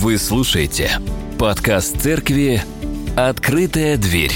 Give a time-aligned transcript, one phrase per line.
[0.00, 0.92] Вы слушаете
[1.40, 2.62] подкаст церкви
[3.16, 4.30] «Открытая дверь».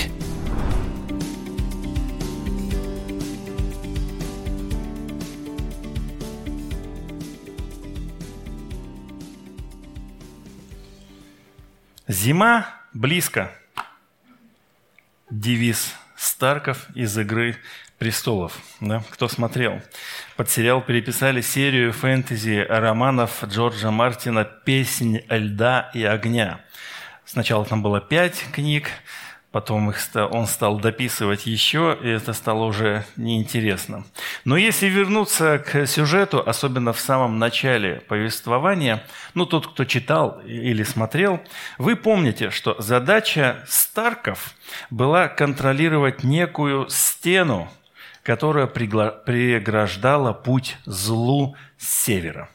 [12.09, 13.53] Зима близко.
[15.31, 17.57] Девиз Старков из «Игры
[18.03, 18.59] престолов».
[18.81, 19.05] Да?
[19.11, 19.81] Кто смотрел?
[20.37, 26.61] Под сериал переписали серию фэнтези романов Джорджа Мартина «Песнь льда и огня».
[27.25, 28.89] Сначала там было пять книг,
[29.53, 29.99] Потом их,
[30.31, 34.07] он стал дописывать еще, и это стало уже неинтересно.
[34.47, 40.83] Но если вернуться к сюжету, особенно в самом начале повествования, ну, тот, кто читал или
[40.85, 41.39] смотрел,
[41.77, 44.55] вы помните, что задача Старков
[44.89, 47.71] была контролировать некую стену,
[48.23, 52.49] которая преграждала путь злу с севера.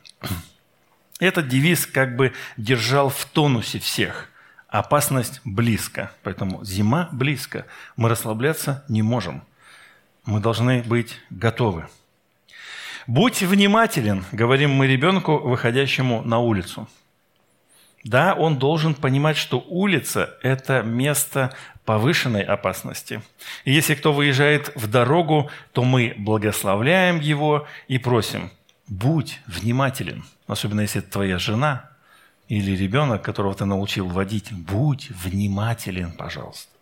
[1.20, 4.30] Этот девиз как бы держал в тонусе всех–
[4.68, 7.66] Опасность близко, поэтому зима близко.
[7.96, 9.44] Мы расслабляться не можем.
[10.26, 11.88] Мы должны быть готовы.
[13.08, 16.90] Будь внимателен, говорим мы ребенку, выходящему на улицу.
[18.08, 21.54] Да, он должен понимать, что улица– это место
[21.86, 23.22] повышенной опасности.
[23.66, 28.52] И если кто выезжает в дорогу, то мы благословляем его и просим,
[28.88, 31.90] будь внимателен, особенно если это твоя жена–
[32.48, 36.77] или ребенок, которого ты научил водить, будь внимателен, пожалуйста.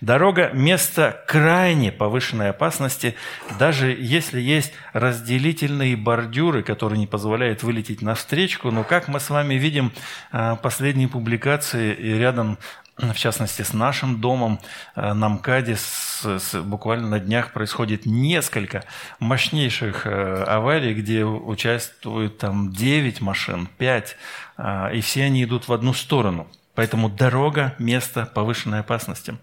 [0.00, 3.14] Дорога– место крайне повышенной опасности,
[3.58, 8.70] даже если есть разделительные бордюры, которые не позволяют вылететь навстречу.
[8.70, 9.92] Но как мы с вами видим
[10.30, 12.58] а, последние публикации, и рядом
[12.98, 14.60] в частности, с нашим домом
[14.94, 18.84] э, на МКАДе с, с, буквально на днях происходит несколько
[19.18, 24.16] мощнейших э, аварий, где участвуют там 9 машин, 5,
[24.58, 26.46] э, и все они идут в одну сторону.
[26.74, 29.36] Поэтому дорога– место повышенной опасности.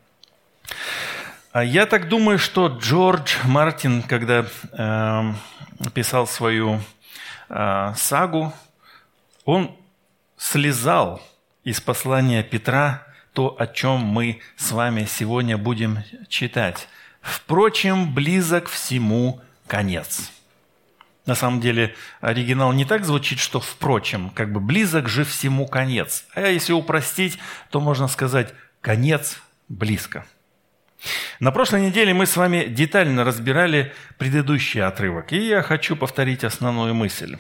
[1.52, 5.34] А я так думаю, что Джордж Мартин, когда э,
[5.94, 6.80] писал свою
[7.50, 8.54] э, сагу,
[9.46, 9.76] он
[10.38, 11.22] слезал
[11.64, 13.04] из послания Петра
[13.34, 16.88] то, о чем мы с вами сегодня будем читать.
[17.22, 20.32] Впрочем, близок всему конец.
[21.26, 26.26] На самом деле оригинал не так звучит, что впрочем, как бы близок же всему конец.
[26.34, 27.38] А если упростить,
[27.70, 30.26] то можно сказать конец близко.
[31.40, 36.94] На прошлой неделе мы с вами детально разбирали предыдущий отрывок, и я хочу повторить основную
[36.94, 37.38] мысль.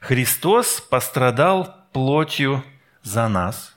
[0.00, 2.62] Христос пострадал плотью
[3.02, 3.74] за нас,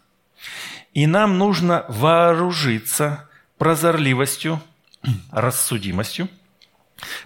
[0.94, 4.62] и нам нужно вооружиться прозорливостью,
[5.31, 6.28] рассудимостью,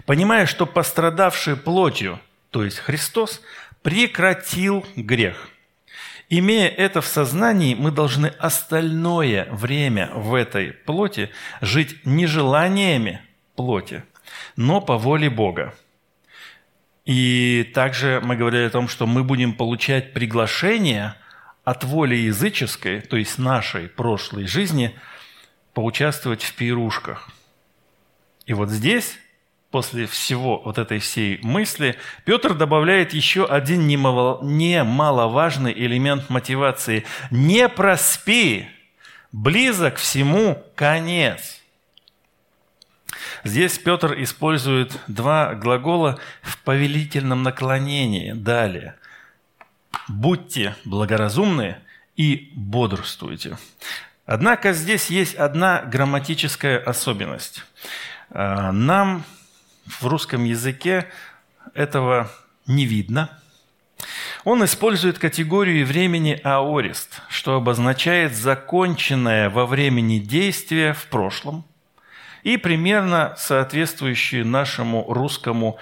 [0.04, 3.42] понимая, что пострадавший плотью, то есть Христос,
[3.82, 5.48] прекратил грех.
[6.28, 13.20] Имея это в сознании, мы должны остальное время в этой плоти жить не желаниями
[13.54, 14.02] плоти,
[14.56, 15.74] но по воле Бога.
[17.04, 21.14] И также мы говорили о том, что мы будем получать приглашение–
[21.66, 24.96] от воли языческой, то есть нашей прошлой жизни,
[25.74, 27.28] поучаствовать в пирушках.
[28.46, 29.18] И вот здесь,
[29.70, 37.04] после всего вот этой всей мысли, Петр добавляет еще один немаловажный элемент мотивации.
[37.30, 38.68] «Не проспи,
[39.32, 41.60] близок всему конец».
[43.44, 48.32] Здесь Петр использует два глагола в повелительном наклонении.
[48.32, 48.96] Далее–
[50.08, 51.76] будьте благоразумны
[52.16, 53.58] и бодрствуйте.
[54.24, 57.64] Однако здесь есть одна грамматическая особенность.
[58.30, 59.24] А, нам
[59.86, 61.06] в русском языке
[61.74, 62.30] этого
[62.66, 63.30] не видно.
[64.44, 71.64] Он использует категорию времени аорист, что обозначает законченное во времени действие в прошлом
[72.42, 75.78] и примерно соответствующее нашему русскому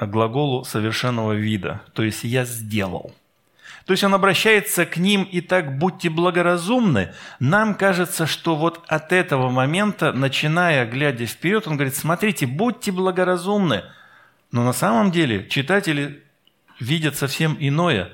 [0.00, 3.14] глаголу совершенного вида, то есть «я сделал».
[3.88, 7.14] То есть он обращается к ним и так будьте благоразумны.
[7.40, 13.84] Нам кажется, что вот от этого момента, начиная, глядя вперед, он говорит, смотрите, будьте благоразумны.
[14.52, 16.22] Но на самом деле читатели
[16.78, 18.10] видят совсем иное.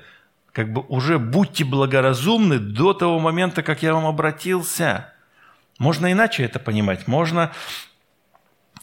[0.53, 5.13] Как бы уже будьте благоразумны до того момента, как я вам обратился.
[5.77, 7.05] Можно иначе это понимать.
[7.05, 7.51] Можно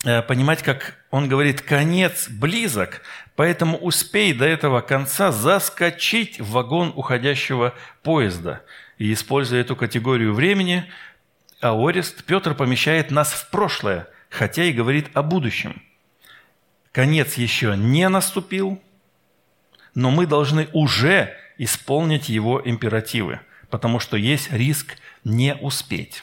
[0.03, 3.03] понимать, как он говорит, конец близок,
[3.37, 8.63] поэтому успей до этого конца заскочить в вагон уходящего поезда.
[8.99, 10.85] И используя эту категорию времени,
[11.61, 15.83] аорист Петр помещает нас в прошлое, хотя и говорит о будущем.
[16.91, 18.83] Конец еще не наступил,
[19.95, 23.41] но мы должны уже исполнить его императивы.
[23.73, 26.23] потому что есть риск не успеть.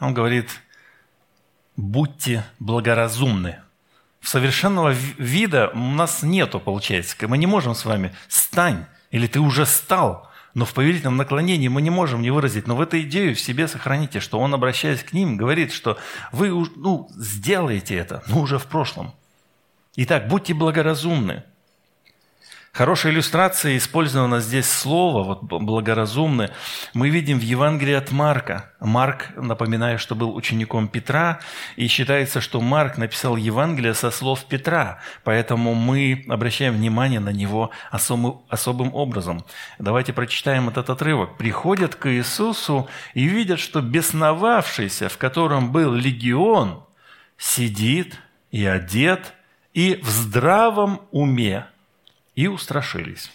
[0.00, 0.48] Он говорит,
[1.76, 3.60] будьте благоразумны.
[4.20, 7.16] Совершенного вида у нас нету, получается.
[7.28, 11.82] Мы не можем с вами «стань» или «ты уже стал», но в повелительном наклонении мы
[11.82, 12.66] не можем не выразить.
[12.66, 15.98] Но в эту идею в себе сохраните, что он, обращаясь к ним, говорит, что
[16.32, 19.12] вы ну, сделаете это, но уже в прошлом.
[19.96, 21.42] Итак, будьте благоразумны.
[22.74, 26.50] Хорошая иллюстрация, использовано здесь слово, вот благоразумны,
[26.92, 28.72] мы видим в Евангелии от Марка.
[28.80, 31.38] Марк, напоминаю, что был учеником Петра,
[31.76, 37.70] и считается, что Марк написал Евангелие со слов Петра, поэтому мы обращаем внимание на него
[37.92, 39.44] особым, особым образом.
[39.78, 41.38] Давайте прочитаем этот отрывок.
[41.38, 46.82] «Приходят к Иисусу и видят, что бесновавшийся, в котором был легион,
[47.38, 48.18] сидит
[48.50, 49.32] и одет,
[49.74, 51.66] и в здравом уме»
[52.34, 53.30] и устрашились.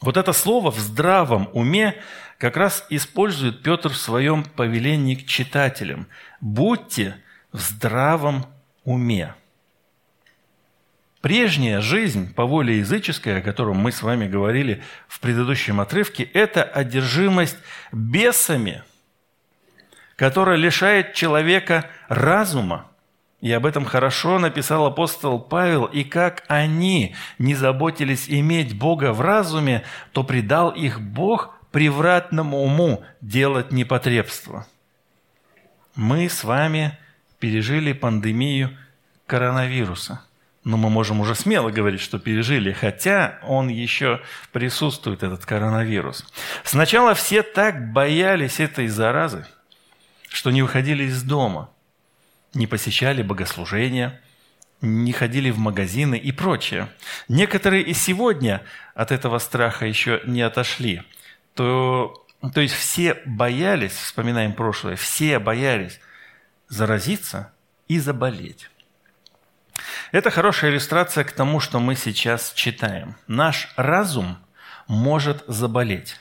[0.00, 1.96] Вот это слово «в здравом уме»
[2.38, 6.08] как раз использует Петр в своем повелении к читателям.
[6.40, 7.16] «Будьте
[7.52, 8.46] в здравом
[8.84, 9.34] уме».
[11.20, 16.64] Прежняя жизнь по воле языческая, о котором мы с вами говорили в предыдущем отрывке, это
[16.64, 17.58] одержимость
[17.92, 18.82] бесами,
[20.16, 22.90] которая лишает человека разума,
[23.42, 29.20] и об этом хорошо написал апостол Павел, и как они не заботились иметь Бога в
[29.20, 34.64] разуме, то предал их Бог превратному уму делать непотребство.
[35.96, 36.96] Мы с вами
[37.40, 38.78] пережили пандемию
[39.26, 40.24] коронавируса.
[40.62, 44.20] Но мы можем уже смело говорить, что пережили, хотя он еще
[44.52, 46.24] присутствует, этот коронавирус.
[46.62, 49.44] Сначала все так боялись этой заразы,
[50.28, 51.70] что не выходили из дома–
[52.54, 54.20] не посещали богослужения,
[54.80, 56.88] не ходили в магазины и прочее.
[57.28, 58.62] Некоторые и сегодня
[58.94, 61.02] от этого страха еще не отошли.
[61.54, 66.00] То, то есть все боялись, вспоминаем прошлое, все боялись
[66.68, 67.52] заразиться
[67.88, 68.70] и заболеть.
[70.10, 73.16] Это хорошая иллюстрация к тому, что мы сейчас читаем.
[73.26, 74.36] Наш разум
[74.88, 76.18] может заболеть,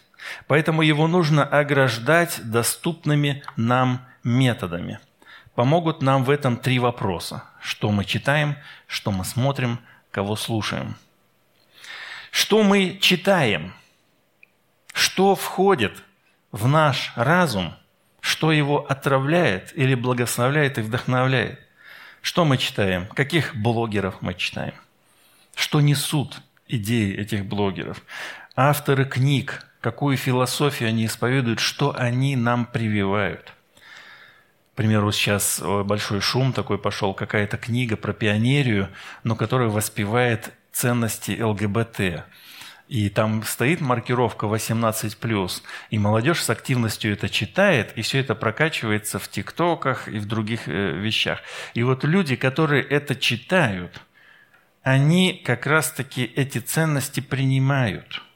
[0.47, 4.99] поэтому его нужно ограждать доступными нам методами–
[5.55, 7.43] Помогут нам в этом три вопроса.
[7.61, 8.55] Что мы читаем,
[8.87, 10.95] что мы смотрим, кого слушаем.
[12.31, 13.73] Что мы читаем?
[14.93, 16.03] Что входит
[16.51, 17.75] в наш разум?
[18.21, 21.59] Что его отравляет или благословляет и вдохновляет?
[22.21, 23.07] Что мы читаем?
[23.07, 24.75] Каких блогеров мы читаем?
[25.55, 28.01] Что несут идеи этих блогеров?
[28.55, 33.53] Авторы книг, какую философию они исповедуют, что они нам прививают–
[34.81, 38.89] примеру, сейчас э, большой шум такой пошел, какая-то книга про пионерию,
[39.23, 42.25] но которая воспевает ценности ЛГБТ.
[42.87, 45.61] И там стоит маркировка 18+,
[45.91, 50.67] и молодежь с активностью это читает, и все это прокачивается в ТикТоках и в других
[50.67, 51.41] э, вещах.
[51.75, 54.01] И вот люди, которые это читают,
[54.81, 58.23] они как раз-таки эти ценности принимают–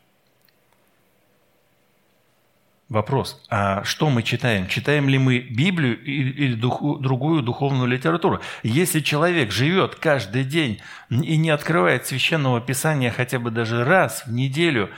[2.95, 4.69] Вопрос, а что мы читаем?
[4.69, 8.39] Читаем ли мы Библию или духу, другую духовную литературу?
[8.63, 14.31] Если человек живет каждый день и не открывает священного писания хотя бы даже раз в
[14.31, 14.89] неделю,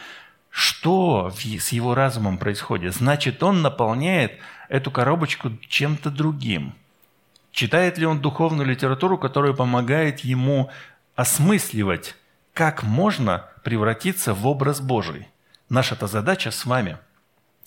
[0.51, 2.93] что с его разумом происходит?
[2.93, 4.33] Значит, он наполняет
[4.69, 6.75] эту коробочку чем-то другим.
[7.51, 10.69] Читает ли он духовную литературу, которая помогает ему
[11.15, 12.15] осмысливать,
[12.53, 15.29] как можно превратиться в образ Божий?
[15.67, 16.99] Наша-то задача с вами–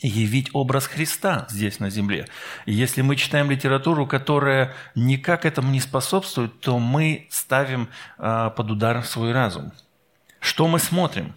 [0.02, 2.26] явить образ Христа здесь на земле.
[2.66, 7.88] И если мы читаем литературу, которая никак этому не способствует, то мы ставим
[8.19, 9.73] э, под удар свой разум.
[10.40, 11.35] Что мы смотрим?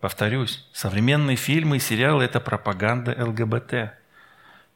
[0.00, 3.92] Повторюсь, современные фильмы и сериалы– это пропаганда ЛГБТ.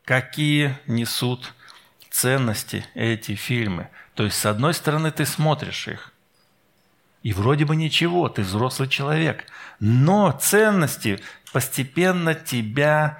[0.04, 1.54] Какие несут
[2.11, 3.88] ценности эти фильмы?
[4.14, 6.12] То есть, с одной стороны, ты смотришь их,
[7.23, 9.45] и вроде бы ничего, ты взрослый человек.
[9.81, 11.21] Но ценности
[11.52, 13.19] постепенно тебя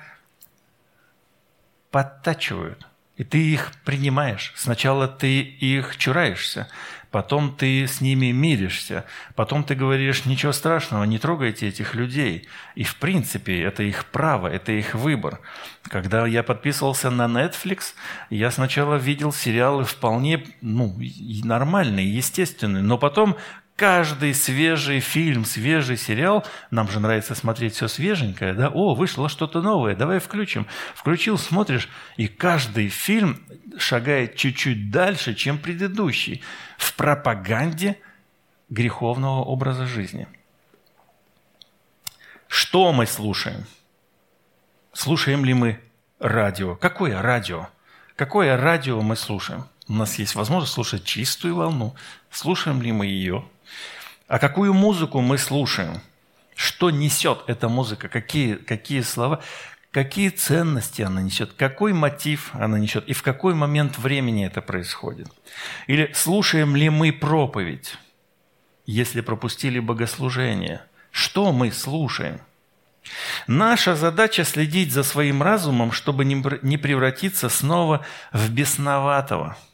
[1.91, 2.87] подтачивают.
[3.17, 4.53] И ты их принимаешь.
[4.57, 6.69] Сначала ты их чураешься,
[7.11, 9.05] потом ты с ними миришься,
[9.37, 12.49] потом ты говоришь, ничего страшного, не трогайте этих людей.
[12.75, 15.41] И в принципе это их право, это их выбор.
[15.85, 17.95] Когда я подписывался на Netflix,
[18.31, 20.99] я сначала видел сериалы вполне ну,
[21.45, 23.37] нормальные, естественные, но потом
[23.76, 29.61] каждый свежий фильм, свежий сериал, нам же нравится смотреть все свеженькое, да, о, вышло что-то
[29.61, 30.67] новое, давай включим.
[30.95, 33.43] Включил, смотришь, и каждый фильм
[33.79, 36.43] шагает чуть-чуть дальше, чем предыдущий.
[36.79, 37.99] В пропаганде
[38.69, 40.26] греховного образа жизни.
[42.49, 43.64] Что мы слушаем?
[44.93, 45.81] Слушаем ли мы
[46.19, 46.76] радио?
[46.76, 47.69] Какое радио?
[48.14, 49.64] Какое радио мы слушаем?
[49.88, 51.95] У нас есть возможность слушать чистую волну.
[52.31, 53.45] Слушаем ли мы ее?
[54.33, 56.01] А какую музыку мы слушаем?
[56.55, 58.09] Что несет эта музыка?
[58.09, 59.43] Какие, какие слова?
[59.91, 61.53] Какие ценности она несет?
[61.53, 63.07] Какой мотив она несет?
[63.07, 65.29] И в какой момент времени это происходит?
[65.87, 67.99] Или слушаем ли мы проповедь,
[68.87, 70.81] если пропустили богослужение?
[71.11, 72.41] Что мы слушаем?
[73.47, 79.59] Наша задача следить за своим разумом, чтобы не превратиться снова в бесноватого–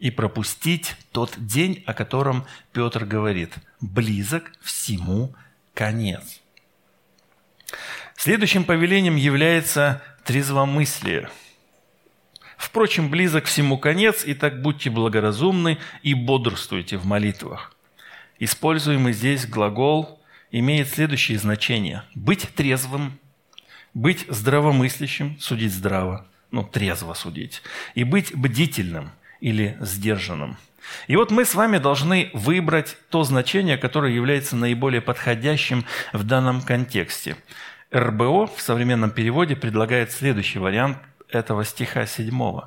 [0.00, 3.52] и пропустить тот день, о котором Петр говорит.
[3.80, 5.34] Близок всему
[5.74, 6.40] конец.
[8.16, 11.30] Следующим повелением является трезвомыслие.
[12.56, 17.74] Впрочем, близок всему конец, и так будьте благоразумны и бодрствуйте в молитвах.
[18.38, 22.04] Используемый здесь глагол имеет следующее значение.
[22.14, 23.18] Быть трезвым,
[23.92, 27.62] быть здравомыслящим, судить здраво, ну, трезво судить,
[27.94, 30.56] и быть бдительным– или сдержанным.
[31.06, 36.62] И вот мы с вами должны выбрать то значение, которое является наиболее подходящим в данном
[36.62, 37.36] контексте.
[37.92, 42.60] РБО в современном переводе предлагает следующий вариант этого стиха 7.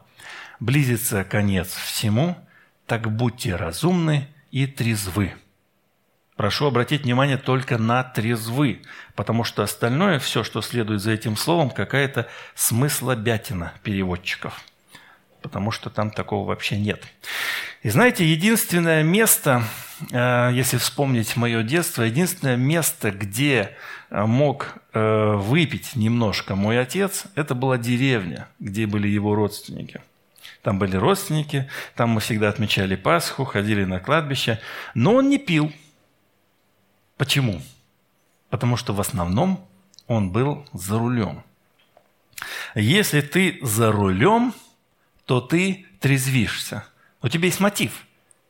[0.59, 2.37] «Близится конец всему,
[2.85, 5.33] так будьте разумны и трезвы».
[6.35, 8.81] Прошу обратить внимание только на трезвы,
[9.15, 14.59] потому что остальное, все, что следует за этим словом, какая-то смыслобятина переводчиков–
[15.43, 17.03] потому что там такого вообще нет.
[17.83, 19.63] И знаете, единственное место,
[20.11, 23.75] э, если вспомнить мое детство, единственное место, где
[24.09, 30.01] э, мог э, выпить немножко мой отец, это была деревня, где были его родственники.
[30.63, 34.59] Там были родственники, там мы всегда отмечали Пасху, ходили на кладбище,
[34.95, 35.71] но он не пил.
[37.17, 37.61] Почему?
[38.49, 39.67] Потому что в основном
[40.07, 41.43] он был за рулем.
[42.75, 44.53] Если ты за рулем,
[45.25, 46.85] то ты трезвишься.
[47.21, 48.05] У тебя есть мотив,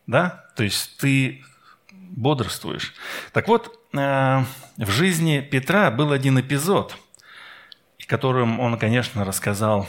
[0.07, 0.45] да?
[0.55, 1.43] То есть ты
[1.91, 2.93] бодрствуешь.
[3.31, 4.43] Так вот, э,
[4.77, 6.95] в жизни Петра был один эпизод,
[8.13, 9.87] которым он, конечно, рассказал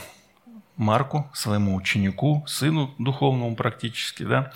[0.77, 4.51] Марку, своему ученику, сыну духовному практически, да.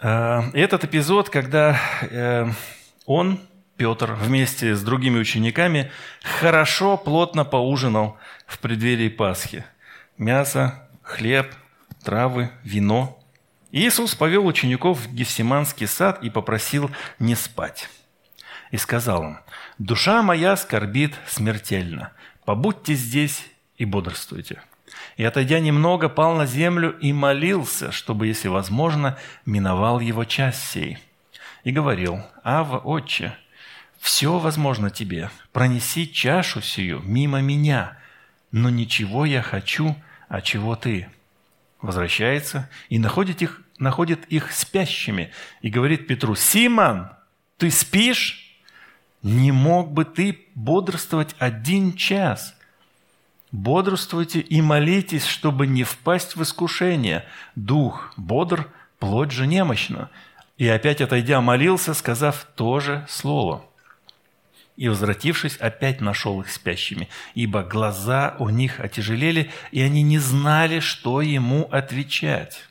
[0.00, 2.46] Э, этот эпизод, когда э,
[3.04, 3.40] он,
[3.76, 5.90] Петр, вместе с другими учениками
[6.22, 9.64] хорошо, плотно поужинал в преддверии Пасхи.
[10.16, 11.54] Мясо, хлеб,
[12.02, 13.18] травы, вино.
[13.70, 17.88] Иисус повел учеников в Гефсиманский сад и попросил не спать.
[18.70, 19.38] И сказал им,
[19.78, 22.12] «Душа моя скорбит смертельно.
[22.44, 23.46] Побудьте здесь
[23.76, 24.60] и бодрствуйте».
[25.16, 30.98] И, отойдя немного, пал на землю и молился, чтобы, если возможно, миновал его час сей.
[31.64, 33.36] И говорил, «Ава, Отче,
[33.98, 37.96] все возможно тебе, пронеси чашу сию мимо меня,
[38.52, 39.96] но ничего я хочу,
[40.28, 41.08] а чего ты?
[41.80, 45.30] Возвращается и находит их, находит их спящими
[45.60, 47.10] и говорит Петру, Симон,
[47.58, 48.42] ты спишь?
[49.22, 52.54] Не мог бы ты бодрствовать один час?
[53.52, 57.24] Бодрствуйте и молитесь, чтобы не впасть в искушение.
[57.54, 60.10] Дух бодр, плоть же немощна.
[60.58, 63.64] И опять отойдя молился, сказав то же слово–
[64.76, 70.80] и, возвратившись, опять нашел их спящими, ибо глаза у них отяжелели, и они не знали,
[70.80, 72.64] что ему отвечать.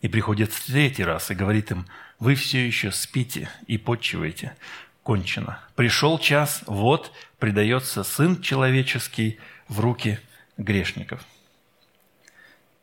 [0.00, 1.86] И приходит в третий раз и говорит им,
[2.18, 4.56] вы все еще спите и почиваете.
[5.02, 5.60] Кончено.
[5.74, 10.18] Пришел час, вот предается Сын Человеческий в руки
[10.58, 11.24] грешников.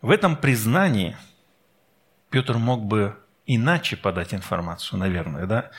[0.02, 1.16] В этом признании
[2.32, 3.16] Петр мог бы
[3.46, 5.72] иначе подать информацию, наверное, да?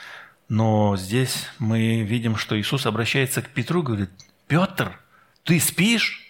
[0.49, 4.11] Но здесь мы видим, что Иисус обращается к Петру и говорит,
[4.47, 5.01] «Петр,
[5.43, 6.23] ты спишь?»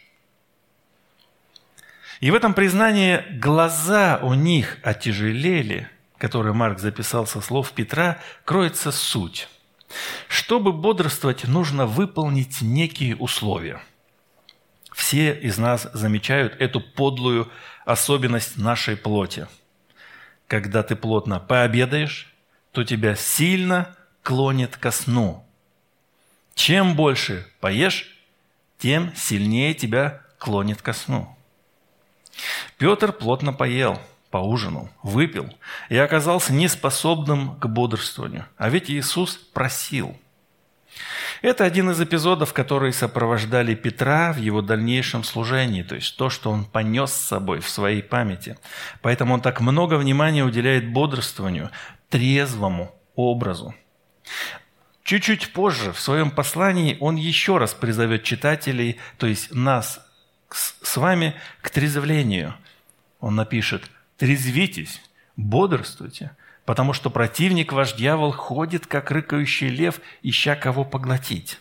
[2.21, 8.91] И в этом признании глаза у них отяжелели, которые Марк записал со слов Петра, кроется
[8.91, 9.49] суть.
[10.29, 13.83] Чтобы бодрствовать, нужно выполнить некие условия.
[14.95, 17.51] Все из нас замечают эту подлую
[17.85, 19.47] особенность нашей плоти.
[20.49, 22.33] Когда ты плотно пообедаешь,
[22.73, 23.95] то тебя сильно
[24.27, 25.47] клонит ко сну.
[26.57, 28.19] Чем больше поешь,
[28.77, 31.39] тем сильнее тебя клонит ко сну.
[32.77, 34.01] Петр плотно поел,
[34.33, 35.57] поужинал, выпил
[35.91, 38.47] и оказался неспособным к бодрствованию.
[38.57, 40.19] А ведь Иисус просил.
[41.41, 46.51] Это один из эпизодов, которые сопровождали Петра в его дальнейшем служении, то есть то, что
[46.51, 48.59] он понес с собой в своей памяти.
[49.03, 51.71] Поэтому он так много внимания уделяет бодрствованию,
[52.11, 53.73] трезвому образу.
[55.03, 60.01] Чуть-чуть позже в своем послании он еще раз призовет читателей, то есть нас
[60.51, 62.55] с вами, к трезвлению.
[63.21, 65.01] Он напишет «Трезвитесь,
[65.37, 71.61] бодрствуйте, потому что противник ваш дьявол ходит, как рыкающий лев, ища кого поглотить».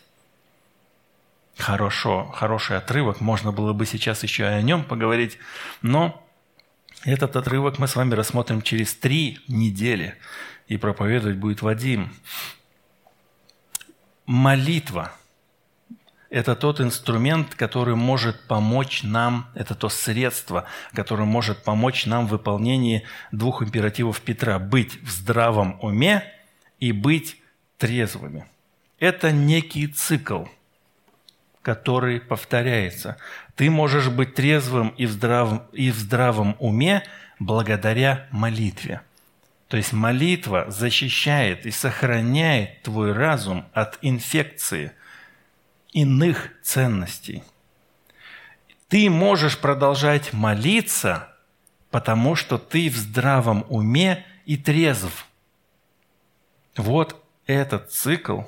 [1.58, 5.38] Хорошо, хороший отрывок, можно было бы сейчас еще и о нем поговорить,
[5.82, 6.25] но
[7.06, 10.16] этот отрывок мы с вами рассмотрим через три недели,
[10.68, 12.14] и проповедовать будет Вадим.
[14.26, 15.14] Молитва–
[16.32, 22.32] это тот инструмент, который может помочь нам, это то средство, которое может помочь нам в
[22.32, 26.24] выполнении двух императивов Петра– быть в здравом уме
[26.80, 27.40] и быть
[27.78, 28.48] трезвыми.
[28.98, 30.46] Это некий цикл,
[31.62, 33.18] который повторяется.
[33.56, 37.04] Ты можешь быть трезвым и в здравом, и в здравом уме
[37.40, 39.02] благодаря молитве–
[39.68, 44.92] то есть молитва защищает и сохраняет твой разум от инфекции
[45.92, 47.44] иных ценностей.
[48.88, 51.30] Ты можешь продолжать молиться,
[51.90, 55.26] потому что ты в здравом уме и трезв.
[56.78, 58.42] Вот этот цикл,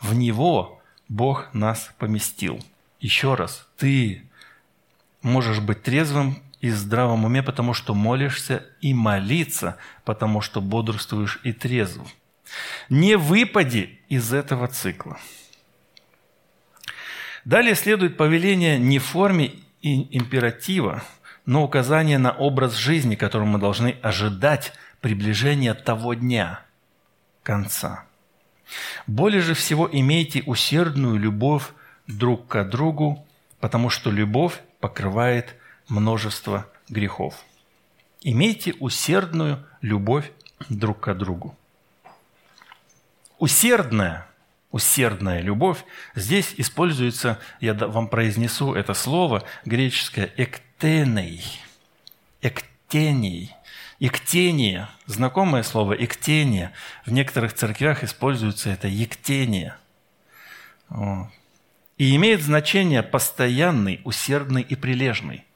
[0.00, 2.64] в него Бог нас поместил.
[3.00, 4.22] Еще раз, ты
[5.26, 11.52] можешь быть трезвым и здравом уме, потому что молишься, и молиться, потому что бодрствуешь и
[11.52, 12.00] трезв.
[12.88, 15.18] Не выпади из этого цикла.
[17.44, 19.52] Далее следует повеление не в форме
[19.82, 21.02] императива,
[21.44, 26.60] но указание на образ жизни, которым мы должны ожидать приближения того дня,
[27.42, 28.04] конца.
[29.06, 31.64] Более же всего имейте усердную любовь
[32.08, 33.26] друг к другу,
[33.60, 35.54] потому что любовь покрывает
[35.88, 37.44] множество грехов.
[38.22, 40.30] Имейте усердную любовь
[40.68, 41.56] друг к другу.
[43.38, 44.26] Усердная,
[44.70, 45.84] усердная любовь,
[46.14, 51.44] здесь используется, я вам произнесу это слово, греческое «эктеней»,
[52.40, 53.54] «эктений»,
[54.00, 56.72] «эктение», знакомое слово «эктение»,
[57.04, 59.76] в некоторых церквях используется это «ектение».
[61.98, 65.46] И имеет значение постоянный, усердный и прилежный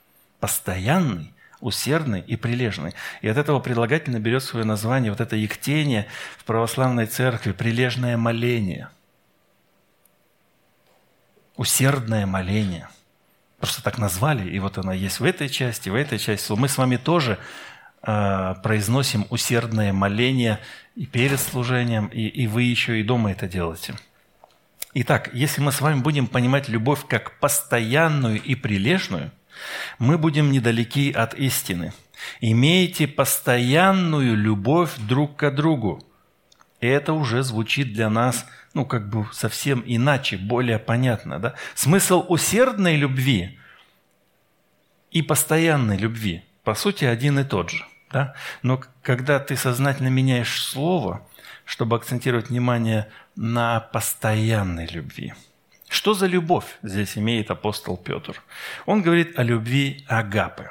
[0.40, 2.94] постоянный, усердный и прилежный.
[3.20, 6.06] И от этого предлагательно берет свое название вот это ектение
[6.38, 8.88] в православной церкви, прилежное моление.
[11.56, 12.88] Усердное моление.
[13.58, 16.50] Просто так назвали, и вот она есть в этой части, в этой части.
[16.52, 17.38] Мы с вами тоже
[18.02, 20.60] э, произносим усердное моление
[20.96, 23.94] и перед служением, и, и вы еще и дома это делаете.
[24.94, 29.32] Итак, если мы с вами будем понимать любовь как постоянную и прилежную–
[29.98, 31.92] мы будем недалеки от истины.
[32.40, 36.02] Имейте постоянную любовь друг к другу.
[36.80, 41.54] это уже звучит для нас, ну, как бы совсем иначе, более понятно, да?
[41.74, 43.58] Смысл усердной любви
[45.10, 48.34] и постоянной любви, по сути, один и тот же, да?
[48.62, 51.26] Но когда ты сознательно меняешь слово,
[51.66, 55.34] чтобы акцентировать внимание на постоянной любви–
[55.90, 58.40] что за любовь здесь имеет апостол Петр?
[58.86, 60.70] Он говорит о любви агапы.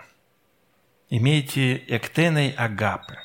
[1.10, 3.18] Имейте эктеней агапы.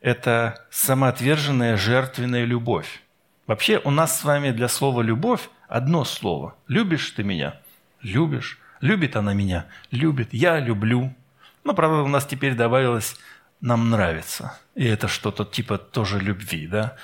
[0.00, 3.02] Это самоотверженная жертвенная любовь.
[3.46, 6.56] Вообще у нас с вами для слова «любовь» одно слово.
[6.66, 7.54] «Любишь ты меня?»
[8.02, 8.58] «Любишь».
[8.80, 10.30] «Любит она меня?» «Любит».
[10.32, 11.14] «Я люблю».
[11.62, 13.16] Но, правда, у нас теперь добавилось
[13.60, 14.58] «нам нравится».
[14.74, 16.96] И это что-то типа тоже любви, да?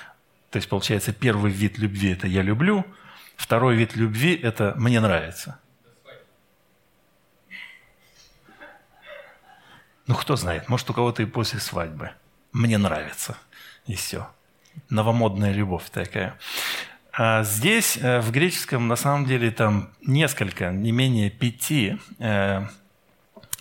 [0.51, 2.85] То есть, получается, первый вид любви– это «я люблю»,
[3.37, 5.59] Второй вид любви– это «мне нравится».
[10.07, 12.13] Ну, кто знает, может, у кого-то и после свадьбы.
[12.53, 13.37] Мне нравится.
[13.87, 14.29] И все.
[14.89, 16.39] Новомодная любовь такая.
[17.13, 22.67] А здесь, э, в греческом, на самом деле, там несколько, не менее пяти э,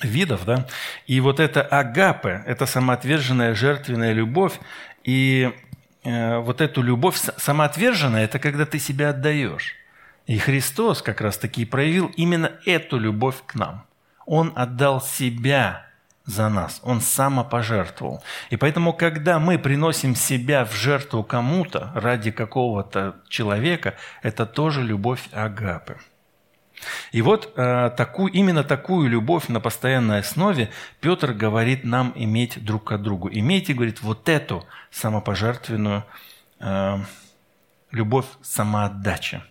[0.02, 0.68] видов, да.
[1.08, 4.60] И вот это агапе, это самоотверженная жертвенная любовь,
[5.04, 5.52] и
[6.06, 9.76] вот эту любовь самоотверженная, это когда ты себя отдаешь.
[10.28, 13.86] И Христос как раз-таки проявил именно эту любовь к нам.
[14.26, 15.86] Он отдал себя
[16.26, 18.24] за нас, Он самопожертвовал.
[18.50, 25.30] И поэтому, когда мы приносим себя в жертву кому-то ради какого-то человека, это тоже любовь
[25.32, 25.98] Агапы.
[27.12, 32.86] И вот э, такую, именно такую любовь на постоянной основе Петр говорит нам иметь друг
[32.86, 33.30] к другу.
[33.32, 36.04] Имейте, говорит, вот эту самопожертвенную
[36.60, 36.98] э,
[37.92, 39.42] любовь самоотдачи.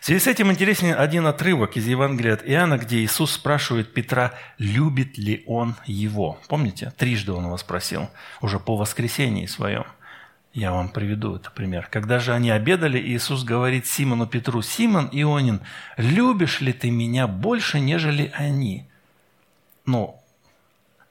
[0.00, 4.32] В связи с этим интересен один отрывок из Евангелия от Иоанна, где Иисус спрашивает Петра,
[4.58, 6.38] любит ли он его.
[6.48, 6.92] Помните?
[6.98, 9.84] Трижды он его спросил, уже по воскресении своем.
[10.54, 11.88] Я вам приведу этот пример.
[11.90, 15.60] Когда же они обедали, Иисус говорит Симону Петру, «Симон Ионин,
[15.96, 18.86] любишь ли ты меня больше, нежели они?»
[19.84, 20.22] Ну,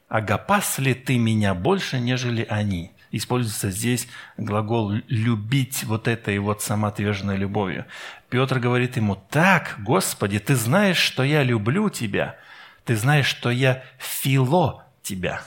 [0.07, 2.93] агапас ли ты меня больше, нежели они?
[3.11, 7.85] Используется здесь глагол «любить» вот этой вот самоотверженной любовью.
[8.29, 12.37] Петр говорит ему, «Так, Господи, ты знаешь, что я люблю тебя,
[12.85, 15.41] ты знаешь, что я фило тебя».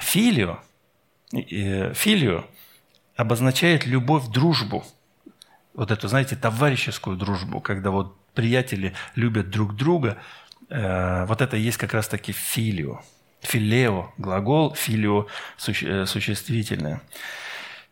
[0.00, 0.60] Филио,
[1.30, 2.46] э, филио
[3.16, 4.84] обозначает любовь, дружбу.
[5.72, 10.18] Вот эту, знаете, товарищескую дружбу, когда вот приятели любят друг друга.
[10.68, 13.00] Э, вот это есть как раз-таки филио.
[13.40, 17.02] Филео, глагол, филио, суще, существительное.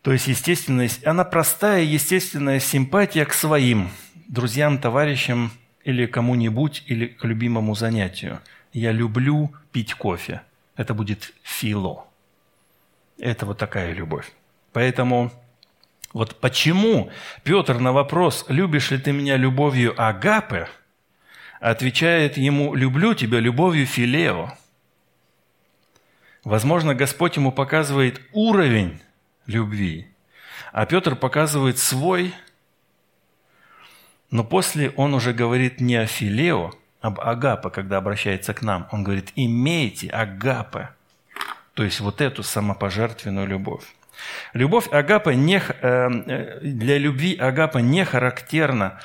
[0.01, 3.89] То есть естественность, она простая, естественная симпатия к своим
[4.27, 5.51] друзьям, товарищам
[5.83, 8.39] или кому-нибудь, или к любимому занятию.
[8.73, 10.41] Я люблю пить кофе.
[10.75, 12.05] Это будет фило.
[13.17, 14.31] Это вот такая любовь.
[14.73, 15.31] Поэтому
[16.11, 17.11] вот почему
[17.43, 20.67] Петр на вопрос «любишь ли ты меня любовью агапы?»
[21.59, 24.57] отвечает ему «люблю тебя любовью филео».
[26.43, 28.99] Возможно, Господь ему показывает уровень
[29.45, 30.07] любви,
[30.73, 32.33] а Петр показывает свой,
[34.29, 38.87] но после он уже говорит не о филео, об агапе, когда обращается к нам.
[38.91, 40.89] Он говорит «имейте агапе»,
[41.75, 43.85] то есть вот эту самопожертвенную любовь.
[44.53, 48.99] Любовь Агапа не, э, для любви Агапа не характерна,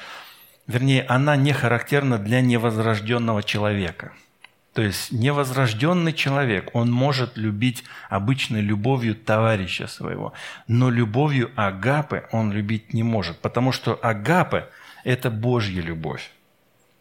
[0.67, 4.13] вернее, она не характерна для невозрожденного человека.
[4.75, 10.35] То есть невозрожденный человек, он может любить обычной любовью товарища своего,
[10.69, 14.69] но любовью Агапы он любить не может, потому что Агапы–
[15.05, 16.31] это Божья любовь.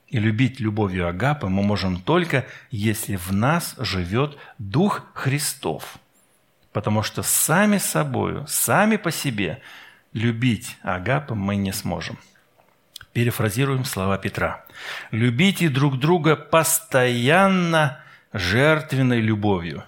[0.07, 5.99] И любить любовью Агапы мы можем только, если в нас живет Дух Христов–
[6.77, 9.63] Потому что сами собою, сами по себе
[10.13, 12.19] любить Агапа мы не сможем.
[13.13, 14.63] Перефразируем слова Петра.
[15.09, 17.99] «Любите друг друга постоянно
[18.31, 19.85] жертвенной любовью.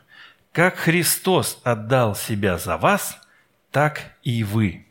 [0.51, 3.21] Как Христос отдал себя за вас,
[3.69, 4.87] так и вы».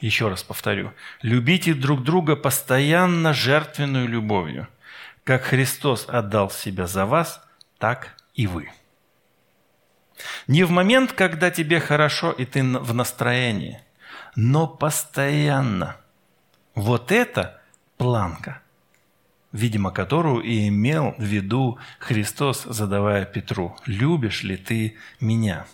[0.00, 0.92] Еще раз повторю.
[1.22, 4.68] Любите друг друга постоянно жертвенную любовью.
[5.24, 7.42] Как Христос отдал себя за вас,
[7.78, 8.68] так и вы.
[10.46, 13.80] Не в момент, когда тебе хорошо и ты в настроении,
[14.36, 15.96] но постоянно.
[16.74, 17.60] Вот это
[17.96, 18.62] планка,
[19.52, 25.66] видимо, которую и имел в виду Христос, задавая Петру, «Любишь ли ты меня?»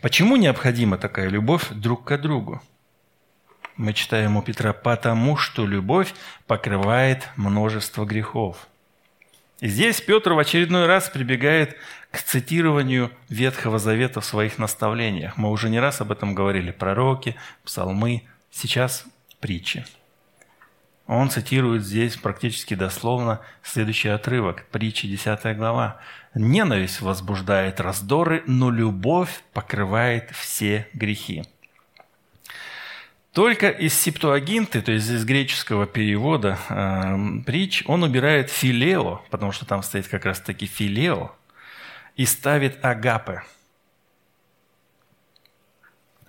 [0.00, 2.62] Почему необходима такая любовь друг к другу?
[3.76, 6.14] Мы читаем у Петра, потому что любовь
[6.46, 8.68] покрывает множество грехов.
[9.60, 11.76] И здесь Петр в очередной раз прибегает
[12.16, 15.36] к цитированию Ветхого Завета в своих наставлениях.
[15.36, 16.70] Мы уже не раз об этом говорили.
[16.70, 19.04] Пророки, псалмы, сейчас
[19.38, 19.84] притчи.
[21.06, 26.00] Он цитирует здесь практически дословно следующий отрывок, притчи 10 глава.
[26.34, 31.44] «Ненависть возбуждает раздоры, но любовь покрывает все грехи».
[33.32, 39.66] Только из септуагинты, то есть из греческого перевода э, притч, он убирает филео, потому что
[39.66, 41.32] там стоит как раз-таки филео,
[42.16, 43.42] и ставит агапе.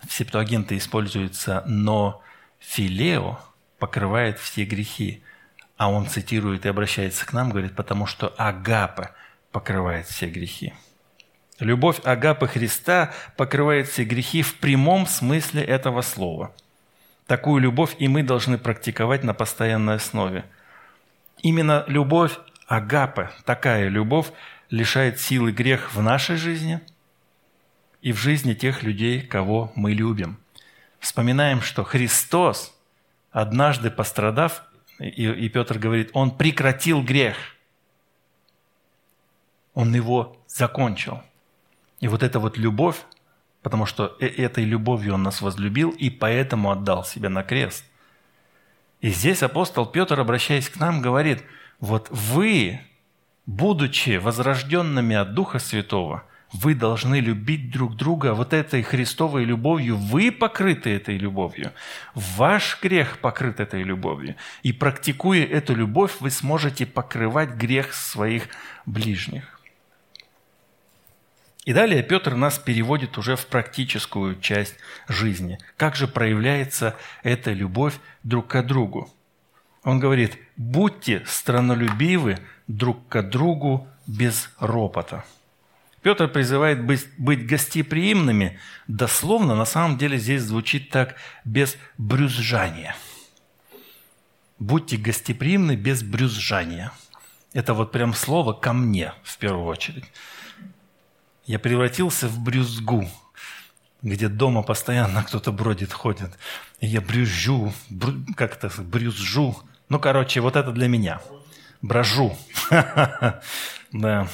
[0.05, 2.21] В септуагинте используется «но
[2.59, 3.39] филео
[3.79, 5.23] покрывает все грехи».
[5.77, 9.11] А он цитирует и обращается к нам, говорит, потому что агапе
[9.51, 10.73] покрывает все грехи.
[11.59, 16.55] Любовь агапы Христа покрывает все грехи в прямом смысле этого слова.
[17.27, 20.45] Такую любовь и мы должны практиковать на постоянной основе.
[21.39, 24.27] Именно любовь агапы, такая любовь,
[24.69, 26.81] лишает силы грех в нашей жизни
[28.01, 30.37] и в жизни тех людей, кого мы любим.
[30.99, 32.75] Вспоминаем, что Христос,
[33.31, 34.63] однажды пострадав,
[34.99, 37.37] и, и Петр говорит, Он прекратил грех.
[39.73, 41.21] Он его закончил.
[41.99, 42.97] И вот эта вот любовь,
[43.61, 47.85] потому что э, этой любовью Он нас возлюбил и поэтому отдал себя на крест.
[49.01, 51.43] И здесь апостол Петр, обращаясь к нам, говорит,
[51.79, 52.81] вот вы
[53.47, 59.97] будучи возрожденными от Духа Святого, вы должны любить друг друга вот этой Христовой любовью.
[59.97, 61.73] Вы покрыты этой любовью.
[62.13, 64.35] Ваш грех покрыт этой любовью.
[64.63, 68.47] И практикуя эту любовь, вы сможете покрывать грех своих
[68.85, 69.59] ближних.
[71.65, 74.75] И далее Петр нас переводит уже в практическую часть
[75.09, 75.59] жизни.
[75.75, 79.13] Как же проявляется эта любовь друг к другу?
[79.87, 85.23] Он говорит, будьте странолюбивы друг к другу без ропота.
[86.01, 88.59] Петр призывает быть, быть гостеприимными.
[88.89, 92.97] Дословно, на самом деле, здесь звучит так, без брюзжания.
[94.59, 96.91] Будьте гостеприимны без брюзжания.
[97.53, 100.03] Это вот прям слово ко мне в первую очередь.
[101.45, 103.07] Я превратился в брюзгу,
[104.01, 106.37] где дома постоянно кто-то бродит, ходит.
[106.81, 109.55] И я брюзжу, брю, как это, брюзжу.
[109.89, 111.21] Ну, короче, вот это для меня.
[111.81, 112.37] Брожу.
[113.93, 114.27] Да.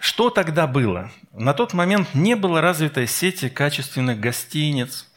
[0.00, 1.12] Что тогда было?
[1.32, 5.07] На тот момент не было развитой сети качественных гостиниц,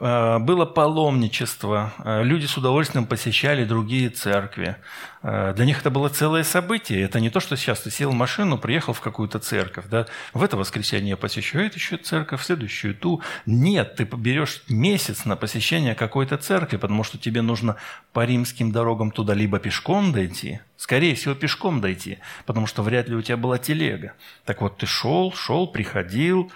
[0.00, 4.76] было паломничество, э, люди с удовольствием посещали другие церкви.
[5.22, 7.02] Э, для них это было целое событие.
[7.02, 9.84] Это не то, что сейчас ты сел в машину, приехал в какую-то церковь.
[9.90, 10.06] Да?
[10.32, 13.20] В это воскресенье я посещу эту еще церковь, следующую ту.
[13.44, 17.76] Нет, ты берешь месяц на посещение какой-то церкви, потому что тебе нужно
[18.14, 23.16] по римским дорогам туда либо пешком дойти, скорее всего, пешком дойти, потому что вряд ли
[23.16, 24.14] у тебя была телега.
[24.46, 26.50] Так вот, ты шел, шел, приходил,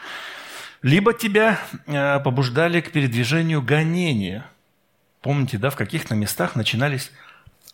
[0.85, 4.45] либо тебя э, побуждали к передвижению гонения.
[5.23, 7.11] Помните, да, в каких-то местах начинались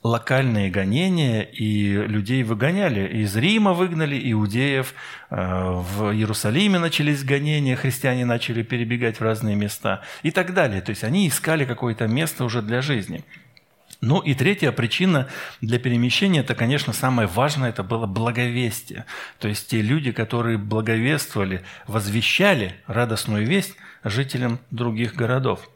[0.05, 3.09] локальные гонения, и людей выгоняли.
[3.23, 4.95] Из Рима выгнали иудеев,
[5.29, 10.81] э, в Иерусалиме начались гонения, христиане начали перебегать в разные места и так далее.
[10.81, 13.25] То есть они искали какое-то место уже для жизни.
[14.01, 15.29] Ну и третья причина
[15.61, 19.05] для перемещения, это, конечно, самое важное, это было благовестие.
[19.39, 25.69] То есть те люди, которые благовествовали, возвещали радостную весть жителям других городов.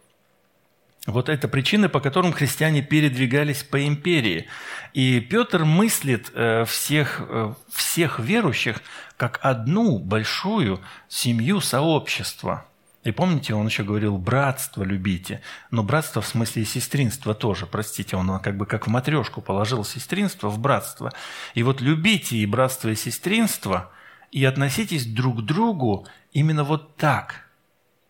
[1.07, 4.47] Вот это причины, по которым христиане передвигались по империи.
[4.95, 8.81] И Петр мыслит э, всех, э, всех верующих
[9.19, 12.67] как одну большую семью сообщества–
[13.05, 15.43] и помните, он еще говорил, братство любите.
[15.71, 19.85] Но братство в смысле и сестринство тоже, простите, он как бы как в матрешку положил
[19.85, 21.13] сестринство в братство.
[21.55, 23.91] И вот любите и братство, и сестринство,
[24.33, 27.45] и относитесь друг к другу именно вот так.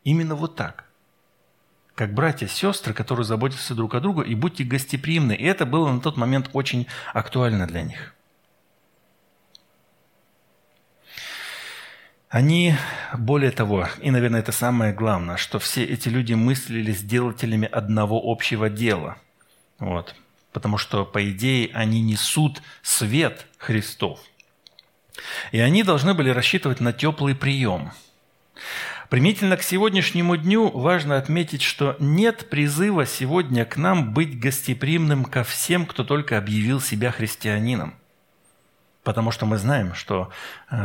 [0.05, 0.85] Именно вот так.
[1.97, 5.33] Как братья сестры, которые заботятся друг о друге, и будьте гостеприимны.
[5.33, 8.14] И это было на тот момент очень актуально для них.
[12.35, 12.75] Они,
[13.17, 18.69] более того, и, наверное, это самое главное, что все эти люди мыслили сделателями одного общего
[18.69, 19.19] дела.
[19.79, 20.17] Вот.
[20.53, 24.19] Потому что, по идее, они несут свет Христов.
[25.53, 27.93] И они должны были рассчитывать на теплый прием.
[29.11, 35.45] Примительно к сегодняшнему дню важно отметить, что нет призыва сегодня к нам быть гостеприимным ко
[35.45, 37.95] всем, кто только объявил себя христианином–
[39.05, 40.31] Потому что мы знаем, что
[40.71, 40.77] э,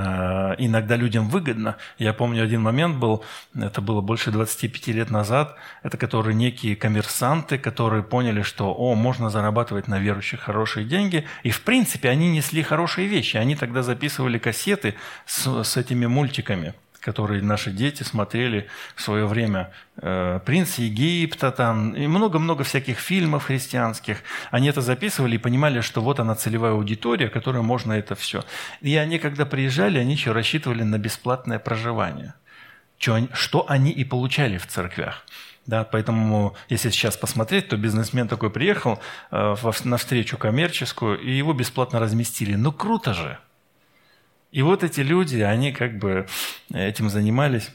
[0.57, 1.77] иногда людям выгодно.
[1.97, 3.23] Я помню, один момент был,
[3.55, 9.29] это было больше 25 лет назад, это которые некие коммерсанты, которые поняли, что, о, можно
[9.29, 11.25] зарабатывать на верующих хорошие деньги.
[11.43, 13.37] И, в принципе, они несли хорошие вещи.
[13.37, 19.71] Они тогда записывали кассеты с, с этими мультиками– которые наши дети смотрели в свое время.
[19.97, 24.17] Э, «Принц Египта» там, и много-много всяких фильмов христианских.
[24.51, 28.43] Они это записывали и понимали, что вот она целевая аудитория, которой можно это все.
[28.81, 32.33] И они, когда приезжали, они еще рассчитывали на бесплатное проживание.
[33.33, 35.25] Что они и получали в церквях.
[35.65, 38.99] Да, поэтому, если сейчас посмотреть, то бизнесмен такой приехал
[39.31, 42.55] э, на встречу коммерческую, и его бесплатно разместили.
[42.55, 43.37] Ну, круто же!
[44.51, 46.27] И вот эти люди, они как бы
[46.73, 47.69] этим занимались.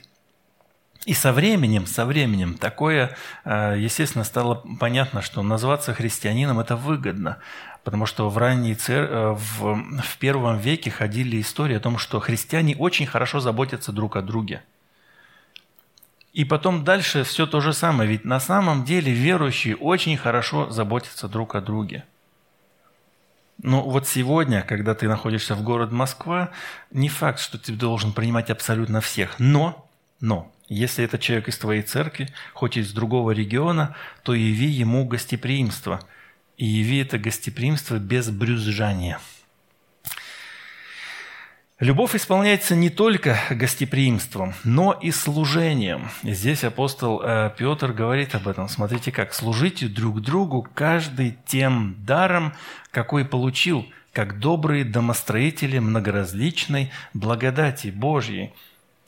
[1.06, 7.38] И со временем, со временем такое, э, естественно, стало понятно, что назваться христианином– это выгодно.
[7.84, 9.04] Потому что в ранней цер...
[9.04, 10.00] Э, в...
[10.00, 14.62] в первом веке ходили истории о том, что христиане очень хорошо заботятся друг о друге.
[16.32, 18.08] И потом дальше все то же самое.
[18.08, 22.04] Ведь на самом деле верующие очень хорошо заботятся друг о друге.
[23.62, 26.50] Но вот сегодня, когда ты находишься в городе Москва,
[26.90, 29.38] не факт, что ты должен принимать абсолютно всех.
[29.38, 29.88] Но,
[30.20, 36.00] но, если это человек из твоей церкви, хоть из другого региона, то яви ему гостеприимство.
[36.56, 39.20] И яви это гостеприимство без брюзжания–
[41.80, 46.08] Любовь исполняется не только гостеприимством, но и служением.
[46.22, 48.68] Здесь апостол э, Петр говорит об этом.
[48.68, 49.34] Смотрите как.
[49.34, 52.54] «Служите друг другу каждый тем даром,
[52.94, 58.54] какой получил, как добрые домостроители многоразличной благодати Божьей.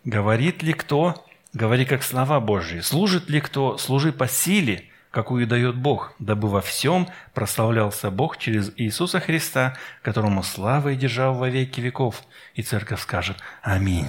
[0.04, 1.24] Говорит ли кто?
[1.54, 2.80] Говори как слова Божьи.
[2.80, 3.78] Служит ли кто?
[3.78, 10.42] Служи по силе, какую дает Бог, дабы во всем прославлялся Бог через Иисуса Христа, которому
[10.42, 12.22] слава и держава во веки веков.
[12.54, 14.08] И церковь скажет «Аминь».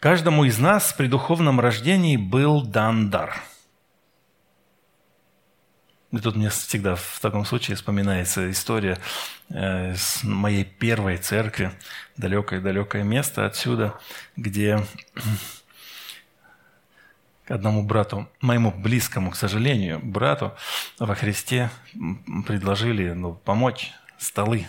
[0.00, 3.40] Каждому из нас при духовном рождении был дан дар–
[6.12, 8.98] и тут мне всегда в таком случае вспоминается история
[9.48, 11.70] э, с моей первой церкви,
[12.16, 13.94] далекое-далекое место отсюда,
[14.36, 14.84] где
[17.46, 20.52] одному брату, моему близкому, к сожалению, брату
[20.98, 21.70] во Христе
[22.46, 24.66] предложили ну, помочь столы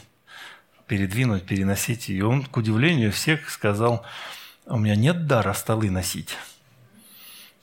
[0.87, 2.09] передвинуть, переносить.
[2.09, 4.05] И он, к удивлению всех, сказал,
[4.65, 6.37] у меня нет дара столы носить.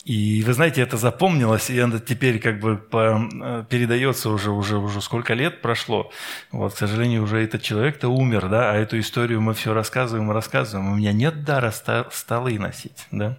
[0.09, 5.03] И вы знаете, это запомнилось, и это теперь как бы э, передается уже, уже, уже
[5.03, 6.11] сколько лет прошло.
[6.51, 10.33] Вот, к сожалению, уже этот человек-то умер, да, а эту историю мы все рассказываем и
[10.33, 10.91] рассказываем.
[10.91, 11.71] У меня нет дара
[12.11, 13.37] столы носить, да.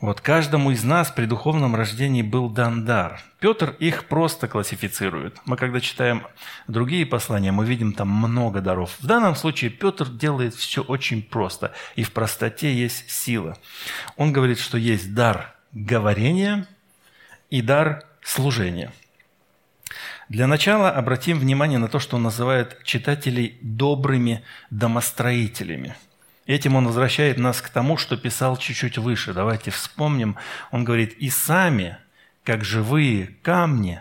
[0.00, 3.20] Вот каждому из нас при духовном рождении был дан дар.
[3.38, 5.36] Петр их просто классифицирует.
[5.44, 6.26] Мы когда читаем
[6.66, 8.96] другие послания, мы видим там много даров.
[8.98, 13.56] В данном случае Петр делает все очень просто, и в простоте есть сила.
[14.16, 16.66] Он говорит, что есть дар говорения
[17.50, 18.92] и дар служения.
[20.28, 25.96] Для начала обратим внимание на то, что он называет читателей добрыми домостроителями.
[26.46, 29.32] Этим он возвращает нас к тому, что писал чуть-чуть выше.
[29.32, 30.36] Давайте вспомним.
[30.70, 31.98] Он говорит, «И сами,
[32.44, 34.00] как живые камни,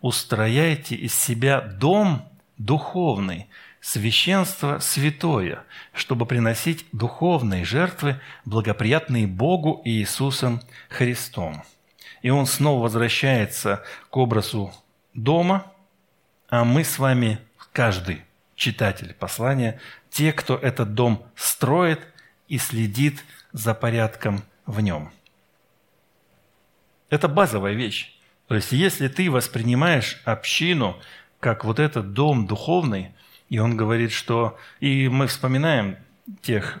[0.00, 2.26] устрояйте из себя дом
[2.58, 3.48] духовный,
[3.86, 11.62] священство святое, чтобы приносить духовные жертвы, благоприятные Богу и Иисусом Христом.
[12.20, 14.74] И он снова возвращается к образу
[15.14, 15.72] дома,
[16.48, 17.38] а мы с вами,
[17.72, 18.22] каждый
[18.56, 19.78] читатель послания,
[20.10, 22.00] те, кто этот дом строит
[22.48, 25.12] и следит за порядком в нем.
[27.08, 28.18] Это базовая вещь.
[28.48, 31.00] То есть, если ты воспринимаешь общину
[31.38, 33.12] как вот этот дом духовный,
[33.48, 34.58] и он говорит, что...
[34.80, 35.96] И мы вспоминаем
[36.42, 36.80] тех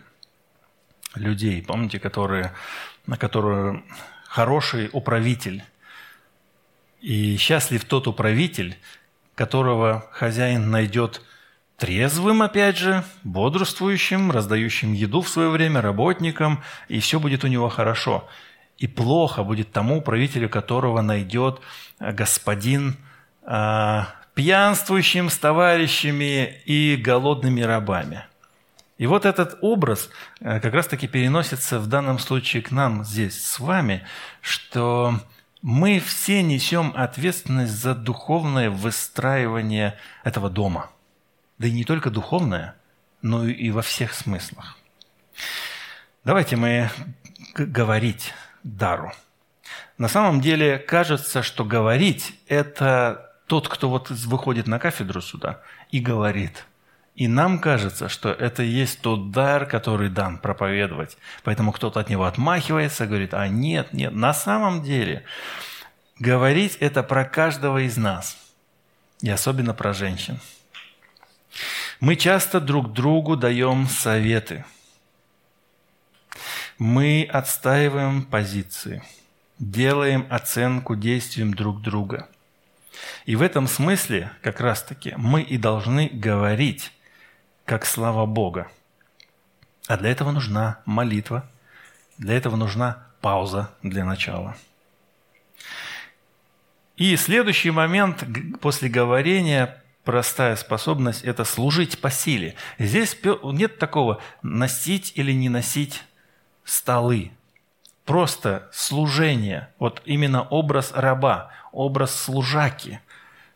[1.14, 2.52] людей, помните, которые,
[3.06, 3.84] на которую
[4.26, 5.62] хороший управитель.
[7.00, 8.76] И счастлив тот управитель,
[9.34, 11.22] которого хозяин найдет
[11.76, 17.68] трезвым, опять же, бодрствующим, раздающим еду в свое время работникам, и все будет у него
[17.68, 18.28] хорошо.
[18.78, 21.60] И плохо будет тому правителю, которого найдет
[21.98, 22.96] господин
[23.42, 28.26] а, пьянствующим с товарищами и голодными рабами.
[28.98, 33.58] И вот этот образ э, как раз-таки переносится в данном случае к нам здесь с
[33.58, 34.06] вами,
[34.42, 35.18] что
[35.62, 40.90] мы все несем ответственность за духовное выстраивание этого дома.
[41.56, 42.74] Да и не только духовное,
[43.22, 44.76] но и во всех смыслах.
[46.24, 46.90] Давайте мы
[47.54, 49.12] говорить дару.
[49.96, 56.00] На самом деле кажется, что говорить– это тот, кто вот выходит на кафедру сюда и
[56.00, 56.66] говорит.
[57.14, 61.16] И нам кажется, что это есть тот дар, который дан проповедовать.
[61.44, 64.12] Поэтому кто-то от него отмахивается, говорит, а нет, нет.
[64.12, 65.24] На самом деле
[66.18, 68.36] говорить это про каждого из нас.
[69.22, 70.38] И особенно про женщин.
[72.00, 74.66] Мы часто друг другу даем советы.
[76.78, 79.02] Мы отстаиваем позиции,
[79.58, 82.28] делаем оценку действиям друг друга–
[83.24, 86.92] и в этом смысле как раз-таки мы и должны говорить,
[87.64, 88.70] как слава Бога.
[89.88, 91.48] А для этого нужна молитва,
[92.18, 94.56] для этого нужна пауза для начала.
[96.96, 98.24] И следующий момент
[98.60, 102.54] после говорения простая способность– это служить по силе.
[102.78, 106.04] Здесь нет такого носить или не носить
[106.64, 107.32] столы.
[108.06, 113.00] Просто служение, вот именно образ раба, образ служаки.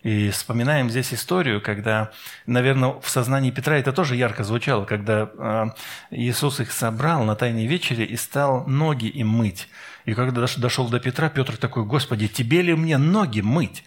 [0.03, 2.11] И вспоминаем здесь историю, когда,
[2.47, 5.75] наверное, в сознании Петра это тоже ярко звучало, когда а,
[6.11, 9.69] Иисус их собрал на Тайной вечере и стал ноги им мыть.
[10.05, 13.85] И когда дошел до Петра, Петр такой, «Господи, тебе ли мне ноги мыть?»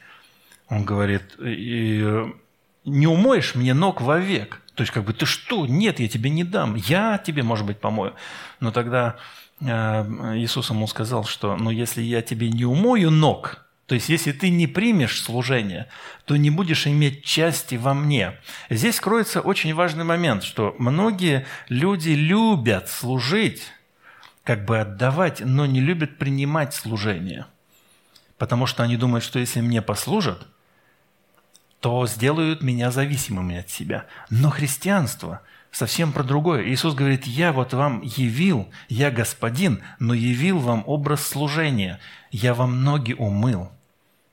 [0.69, 4.61] Он говорит, «Не умоешь мне ног вовек».
[4.75, 5.67] То есть, как бы, ты что?
[5.67, 6.75] Нет, я тебе не дам.
[6.75, 8.15] Я тебе, может быть, помою.
[8.59, 9.17] Но тогда
[9.63, 14.49] Иисус ему сказал, что, ну, если я тебе не умою ног, то есть, если ты
[14.49, 15.87] не примешь служение,
[16.25, 18.39] то не будешь иметь части во мне.
[18.69, 23.61] Здесь кроется очень важный момент, что многие люди любят служить,
[24.43, 27.45] как бы отдавать, но не любят принимать служение.
[28.37, 30.47] Потому что они думают, что если мне послужат,
[31.79, 34.05] то сделают меня зависимыми от себя.
[34.29, 35.41] Но христианство
[35.73, 36.63] совсем про другое.
[36.69, 41.99] Иисус говорит, я вот вам явил, я господин, но явил вам образ служения.
[42.31, 43.71] Я вам ноги умыл,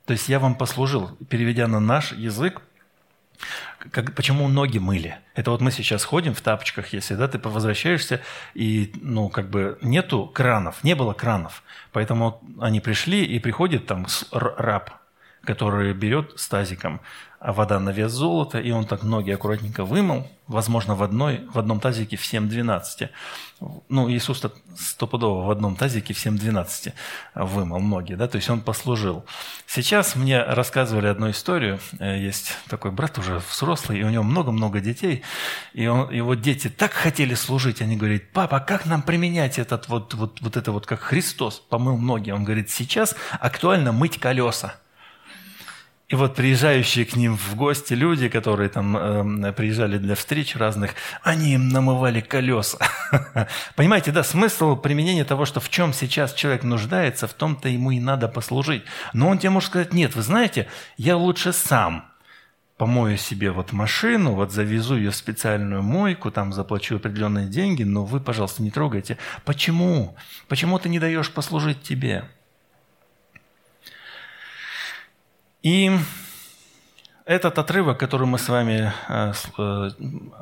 [0.05, 2.61] То есть я вам послужил, переведя на наш язык,
[3.91, 5.17] как, почему ноги мыли?
[5.33, 8.21] Это вот мы сейчас ходим в тапочках, если да, ты возвращаешься,
[8.53, 11.63] и ну, как бы нету кранов, не было кранов.
[11.91, 15.00] Поэтому они пришли, и приходит там раб,
[15.43, 17.01] который берет с тазиком
[17.41, 21.57] а вода на вес золота, и он так ноги аккуратненько вымыл, возможно, в, одной, в
[21.57, 23.09] одном тазике в 7-12.
[23.89, 24.43] Ну, Иисус
[24.77, 26.93] стопудово в одном тазике в 7-12
[27.33, 29.25] вымыл ноги, да, то есть он послужил.
[29.65, 34.79] Сейчас мне рассказывали одну историю, э, есть такой брат уже взрослый, и у него много-много
[34.79, 35.23] детей,
[35.73, 40.13] и он, его дети так хотели служить, они говорят, папа, как нам применять этот вот,
[40.13, 42.29] вот, вот это вот, как Христос помыл ноги?
[42.29, 44.75] Он говорит, сейчас актуально мыть колеса.
[46.11, 50.93] И вот приезжающие к ним в гости люди, которые там э, приезжали для встреч разных,
[51.23, 52.79] они им намывали колеса.
[53.77, 58.01] Понимаете, да, смысл применения того, что в чем сейчас человек нуждается, в том-то ему и
[58.01, 58.83] надо послужить.
[59.13, 62.03] Но он тебе может сказать, нет, вы знаете, я лучше сам
[62.75, 68.03] помою себе вот машину, вот завезу ее в специальную мойку, там заплачу определенные деньги, но
[68.03, 69.17] вы, пожалуйста, не трогайте.
[69.45, 70.17] Почему?
[70.49, 72.25] Почему ты не даешь послужить тебе?
[75.63, 75.91] И
[77.25, 79.89] этот отрывок, который мы с вами, э, э,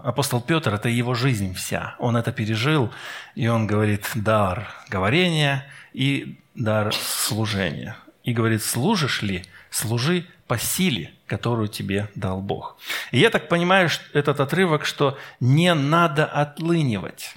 [0.03, 1.95] апостол Петр, это его жизнь вся.
[1.99, 2.91] Он это пережил,
[3.36, 7.97] и он говорит дар говорения и дар служения.
[8.24, 12.78] И говорит, служишь ли, служи по силе, которую тебе дал Бог.
[13.11, 17.36] И я так понимаю, этот отрывок, что не надо отлынивать.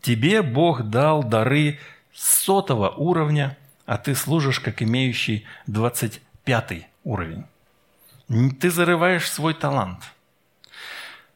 [0.00, 1.78] Тебе Бог дал дары
[2.14, 7.44] сотого уровня, а ты служишь как имеющий двадцать пятый уровень.
[8.28, 10.00] Ты зарываешь свой талант.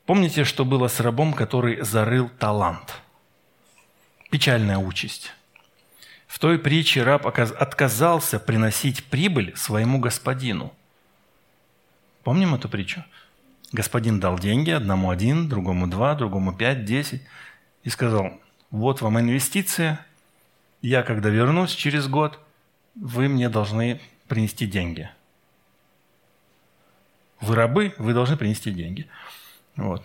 [0.06, 2.96] Помните, что было с рабом, который зарыл талант?
[4.30, 5.32] Печальная участь.
[6.26, 10.72] В той притче раб отказался приносить прибыль своему господину.
[12.24, 13.04] Помним эту притчу?
[13.72, 17.22] Господин дал деньги, одному один, другому два, другому пять, десять,
[17.82, 18.32] и сказал,
[18.70, 20.04] вот вам инвестиция,
[20.80, 22.38] я когда вернусь через год,
[22.94, 25.10] вы мне должны принести деньги–
[27.40, 29.08] вы рабы, вы должны принести деньги.
[29.76, 30.04] Вот.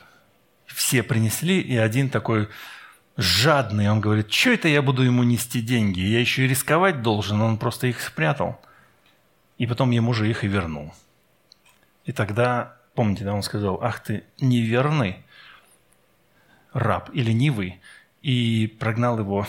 [0.66, 2.50] Все принесли, и один такой
[3.18, 6.00] жадный, он говорит, что это я буду ему нести деньги?
[6.00, 8.60] Я еще и рисковать должен, он просто их спрятал.
[9.58, 10.94] И потом ему же их и вернул.
[12.06, 15.18] И тогда, помните, да, он сказал, ах ты неверный
[16.74, 17.80] раб или ленивый,
[18.22, 19.48] и прогнал его,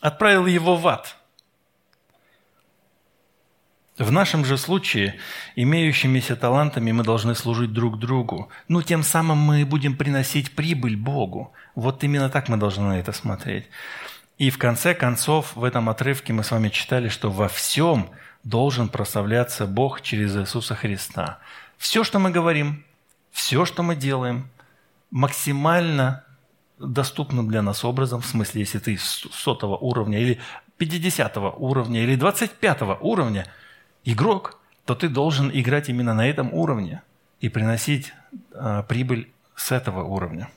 [0.00, 1.16] отправил его в ад–
[3.98, 5.14] в нашем же случае,
[5.56, 8.50] имеющимися талантами мы должны служить друг другу.
[8.68, 11.52] Ну, тем самым мы будем приносить прибыль Богу.
[11.74, 13.64] Вот именно так мы должны на это смотреть.
[14.36, 18.10] И в конце концов, в этом отрывке мы с вами читали, что во всем
[18.44, 21.38] должен прославляться Бог через Иисуса Христа.
[21.78, 22.84] Все, что мы говорим,
[23.32, 24.50] все, что мы делаем,
[25.10, 26.22] максимально
[26.78, 30.38] доступно для нас образом, в смысле, если ты сотого уровня или
[30.76, 33.46] 50 уровня или 25 уровня–
[34.06, 37.02] игрок, то ты должен играть именно на этом уровне
[37.40, 38.14] и приносить
[38.52, 40.48] э, прибыль с этого уровня.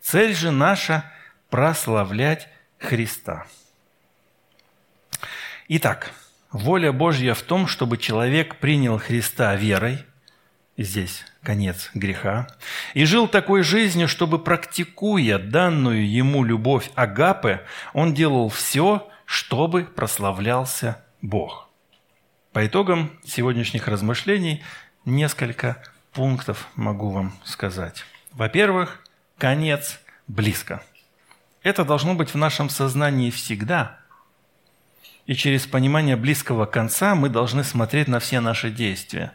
[0.00, 1.10] Цель же наша–
[1.50, 3.46] прославлять Христа.
[5.68, 6.12] Итак,
[6.50, 10.04] воля Божья в том, чтобы человек принял Христа верой,
[10.76, 12.48] здесь конец греха,
[12.94, 17.60] и жил такой жизнью, чтобы, практикуя данную ему любовь Агапы,
[17.92, 21.68] он делал все, чтобы прославлялся Бог–
[22.52, 24.62] по итогам сегодняшних размышлений
[25.04, 25.82] несколько
[26.12, 28.04] пунктов могу вам сказать.
[28.32, 29.02] Во-первых,
[29.38, 30.82] конец близко.
[31.62, 33.98] Это должно быть в нашем сознании всегда.
[35.26, 39.32] И через понимание близкого конца мы должны смотреть на все наши действия.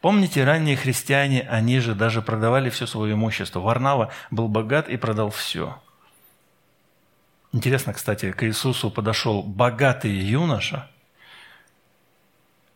[0.00, 3.60] Помните, ранние христиане, они же даже продавали все свое имущество.
[3.60, 5.80] Варнава был богат и продал все.
[7.52, 10.88] Интересно, кстати, к Иисусу подошел богатый юноша–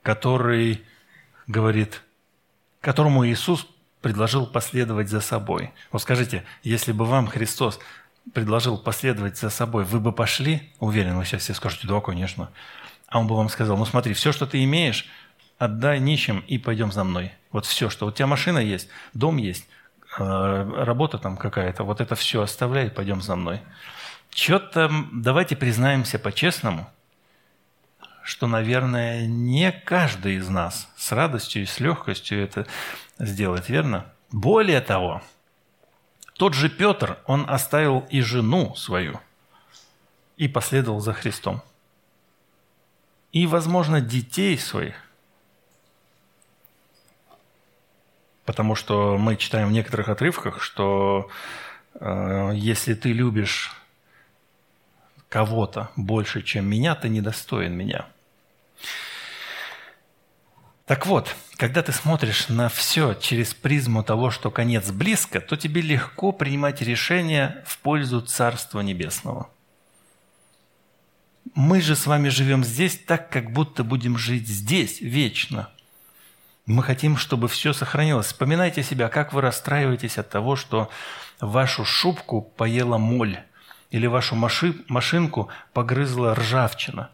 [0.06, 0.84] который
[1.48, 2.04] говорит,
[2.80, 3.66] которому Иисус
[4.02, 5.72] предложил последовать за собой.
[5.90, 7.80] Вот скажите, если бы вам Христос
[8.32, 10.72] предложил последовать за собой, вы бы пошли?
[10.78, 12.52] Уверен, вы сейчас все скажете, да, конечно.
[13.08, 15.08] А он бы вам сказал, ну смотри, все, что ты имеешь,
[15.58, 17.32] отдай нищим и пойдем за мной.
[17.50, 19.66] Вот все, что у тебя машина есть, дом есть,
[20.20, 23.60] э, работа там какая-то, вот это все оставляй, пойдем за мной.
[24.32, 26.88] Что-то давайте признаемся по-честному–
[28.26, 32.66] что, наверное, не каждый из нас с радостью и с легкостью это
[33.20, 34.12] сделает, верно?
[34.32, 35.22] Более того,
[36.32, 39.20] тот же Петр, он оставил и жену свою
[40.36, 41.62] и последовал за Христом.
[43.30, 44.96] И, возможно, детей своих.
[48.44, 51.30] Потому что мы читаем в некоторых отрывках, что
[51.94, 53.72] э, если ты любишь
[55.28, 58.06] кого-то больше, чем меня, ты недостоин меня–
[60.86, 65.80] так вот, когда ты смотришь на все через призму того, что конец близко, то тебе
[65.80, 69.50] легко принимать решения в пользу Царства Небесного.
[71.56, 75.70] Мы же с вами живем здесь так, как будто будем жить здесь вечно.
[76.66, 78.26] Мы хотим, чтобы все сохранилось.
[78.26, 80.88] Вспоминайте себя, как вы расстраиваетесь от того, что
[81.40, 83.40] вашу шубку поела моль,
[83.90, 87.10] или вашу маши, машинку погрызла ржавчина,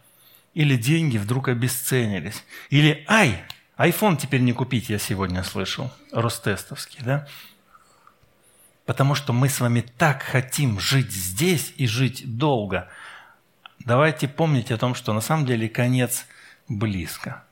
[0.53, 3.43] или деньги вдруг обесценились, или «Ай,
[3.77, 7.27] Айфон теперь не купить, я сегодня слышал, Ростестовский, да?
[8.85, 12.89] Потому что мы с вами так хотим жить здесь и жить долго.
[13.79, 16.27] Давайте помнить о том, что на самом деле конец
[16.69, 17.45] близко.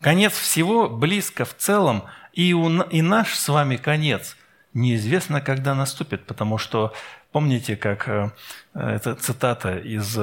[0.00, 4.36] Конец всего близко в целом, и, у, и наш с вами конец
[4.74, 6.94] неизвестно, когда наступит, потому что
[7.32, 8.30] помните, как э,
[8.74, 10.18] это цитата из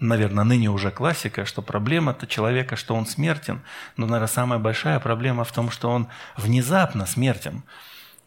[0.00, 3.62] наверное, ныне уже классика, что проблема-то человека, что он смертен.
[3.96, 7.62] Но, наверное, самая большая проблема в том, что он внезапно смертен.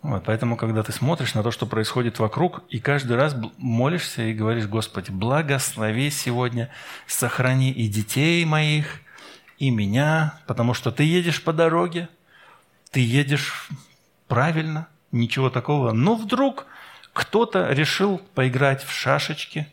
[0.01, 4.34] Вот, поэтому, когда ты смотришь на то, что происходит вокруг, и каждый раз молишься и
[4.34, 6.69] говоришь, Господи, благослови сегодня,
[7.07, 8.99] сохрани и детей моих,
[9.59, 12.09] и меня, потому что ты едешь по дороге,
[12.91, 13.69] ты едешь
[14.28, 15.93] правильно, ничего такого.
[15.93, 16.65] Но вдруг
[17.13, 19.67] кто-то решил поиграть в шашечки–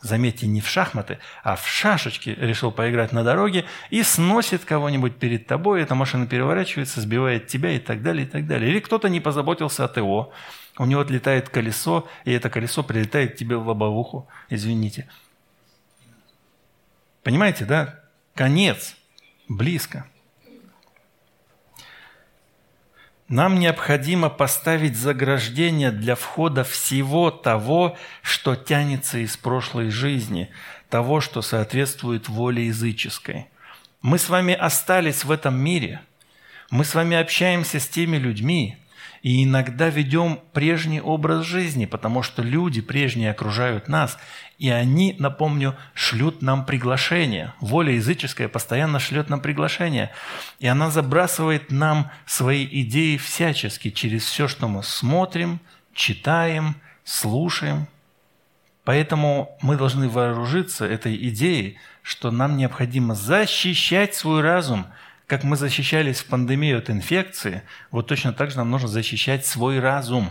[0.00, 5.46] заметьте, не в шахматы, а в шашечки решил поиграть на дороге и сносит кого-нибудь перед
[5.46, 8.70] тобой, эта машина переворачивается, сбивает тебя и так далее, и так далее.
[8.70, 10.32] Или кто-то не позаботился о ТО,
[10.78, 15.08] у него отлетает колесо, и это колесо прилетает тебе в лобовуху, извините.
[17.22, 18.00] Понимаете, да?
[18.34, 18.96] Конец
[19.48, 20.06] близко.
[23.28, 30.48] Нам необходимо поставить заграждение для входа всего того, что тянется из прошлой жизни,
[30.88, 33.48] того, что соответствует воле языческой.
[34.00, 36.00] Мы с вами остались в этом мире.
[36.70, 38.76] Мы с вами общаемся с теми людьми,
[39.26, 44.18] и иногда ведем прежний образ жизни, потому что люди прежние окружают нас,
[44.56, 47.52] и они, напомню, шлют нам приглашение.
[47.58, 50.12] Воля языческая постоянно шлет нам приглашение.
[50.60, 55.58] И она забрасывает нам свои идеи всячески через все, что мы смотрим,
[55.92, 57.88] читаем, слушаем.
[58.84, 64.86] Поэтому мы должны вооружиться этой идеей, что нам необходимо защищать свой разум,
[65.26, 69.80] как мы защищались в пандемию от инфекции, вот точно так же нам нужно защищать свой
[69.80, 70.30] разум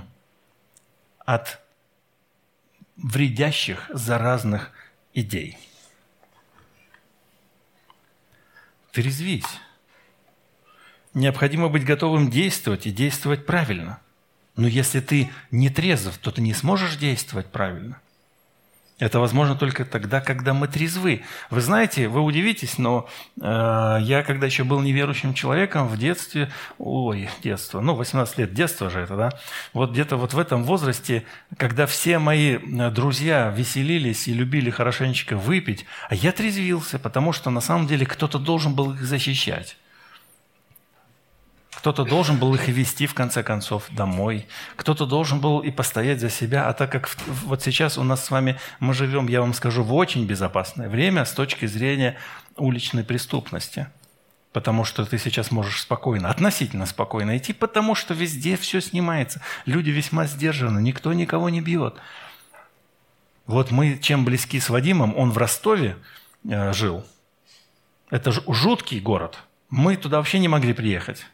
[1.20, 1.60] от
[2.96, 4.72] вредящих заразных
[5.14, 5.58] идей.
[8.94, 9.60] Трезвись.
[11.14, 14.00] Необходимо быть готовым действовать и действовать правильно.
[14.56, 18.00] Но если ты не трезв, то ты не сможешь действовать правильно.
[18.98, 21.24] Это возможно только тогда, когда мы трезвы.
[21.50, 23.10] Вы знаете, вы удивитесь, но
[23.42, 28.90] э, я, когда еще был неверующим человеком в детстве, ой, детство, ну, 18 лет, детство
[28.90, 29.32] же это, да,
[29.74, 31.26] вот где-то вот в этом возрасте,
[31.58, 37.50] когда все мои э, друзья веселились и любили хорошенечко выпить, а я трезвился, потому что
[37.50, 39.76] на самом деле кто-то должен был их защищать.
[41.86, 44.48] Кто-то должен был их вести, в конце концов, домой.
[44.76, 46.68] Кто-то должен был и постоять за себя.
[46.68, 47.08] А так как
[47.44, 51.26] вот сейчас у нас с вами, мы живем, я вам скажу, в очень безопасное время
[51.26, 52.18] с точки зрения
[52.58, 53.86] уличной преступности.
[54.52, 59.44] Потому что ты сейчас можешь спокойно, относительно спокойно идти, потому что везде все снимается.
[59.68, 61.98] Люди весьма сдержаны, никто никого не бьет.
[63.46, 65.98] Вот мы чем близки с Вадимом, он в Ростове
[66.50, 67.06] э, жил.
[68.10, 69.38] Это жуткий город.
[69.70, 71.28] Мы туда вообще не могли приехать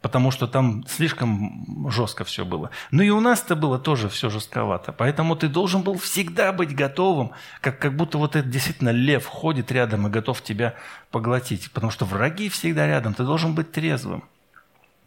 [0.00, 2.70] потому что там слишком жестко все было.
[2.90, 4.92] Ну и у нас-то было тоже все жестковато.
[4.92, 9.72] Поэтому ты должен был всегда быть готовым, как, как будто вот этот действительно лев ходит
[9.72, 10.74] рядом и готов тебя
[11.10, 11.70] поглотить.
[11.72, 14.24] Потому что враги всегда рядом, ты должен быть трезвым.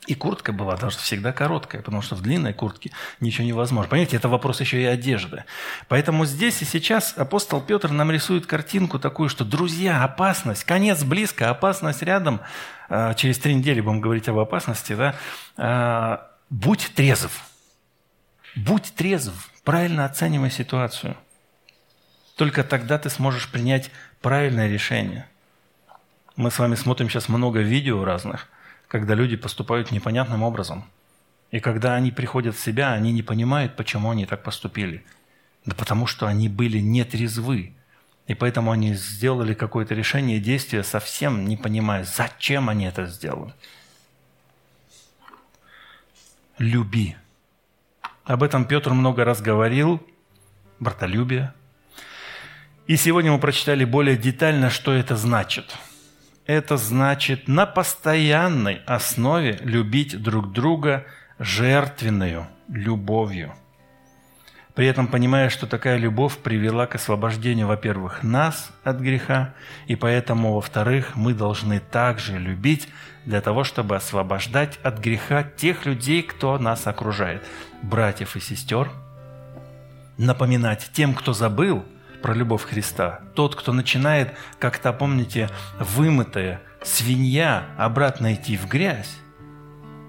[0.07, 3.87] И куртка была даже всегда короткая, потому что в длинной куртке ничего невозможно.
[3.87, 5.43] Понимаете, это вопрос еще и одежды.
[5.89, 11.51] Поэтому здесь и сейчас апостол Петр нам рисует картинку такую, что, друзья, опасность, конец близко,
[11.51, 12.41] опасность рядом.
[12.89, 14.93] А, через три недели будем говорить об опасности.
[14.93, 15.15] Да?
[15.55, 17.43] А, будь трезв.
[18.55, 21.15] Будь трезв, правильно оценивай ситуацию.
[22.37, 25.27] Только тогда ты сможешь принять правильное решение.
[26.35, 28.47] Мы с вами смотрим сейчас много видео разных–
[28.91, 30.83] когда люди поступают непонятным образом.
[31.49, 35.05] И когда они приходят в себя, они не понимают, почему они так поступили.
[35.63, 37.73] Да потому что они были нетрезвы.
[38.27, 43.53] И поэтому они сделали какое-то решение, действие, совсем не понимая, зачем они это сделали.
[46.57, 47.15] люби.
[48.25, 50.05] Об этом Петр много раз говорил,
[50.79, 51.53] братолюбие.
[52.87, 55.77] И сегодня мы прочитали более детально, что это значит.
[56.45, 61.05] Это значит на постоянной основе любить друг друга
[61.39, 63.53] жертвенную любовью–
[64.73, 69.53] при этом понимая, что такая любовь привела к освобождению, во-первых, нас от греха,
[69.87, 72.87] и поэтому, во-вторых, мы должны также любить
[73.25, 77.43] для того, чтобы освобождать от греха тех людей, кто нас окружает,
[77.81, 78.89] братьев и сестер,
[80.17, 81.83] напоминать тем, кто забыл
[82.21, 85.49] про любовь Христа, тот, кто начинает, как-то, помните,
[85.79, 89.17] вымытая свинья обратно идти в грязь,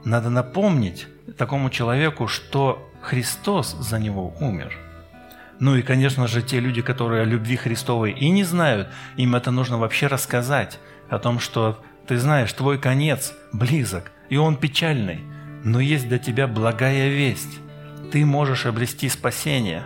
[0.04, 1.06] надо напомнить
[1.36, 4.76] такому человеку, что Христос за него умер.
[5.58, 9.50] Ну и, конечно же, те люди, которые о любви Христовой и не знают, им это
[9.50, 15.20] нужно вообще рассказать о том, что ты знаешь, твой конец близок, и он печальный,
[15.62, 17.60] но есть для тебя благая весть.
[18.10, 19.84] Ты можешь обрести спасение,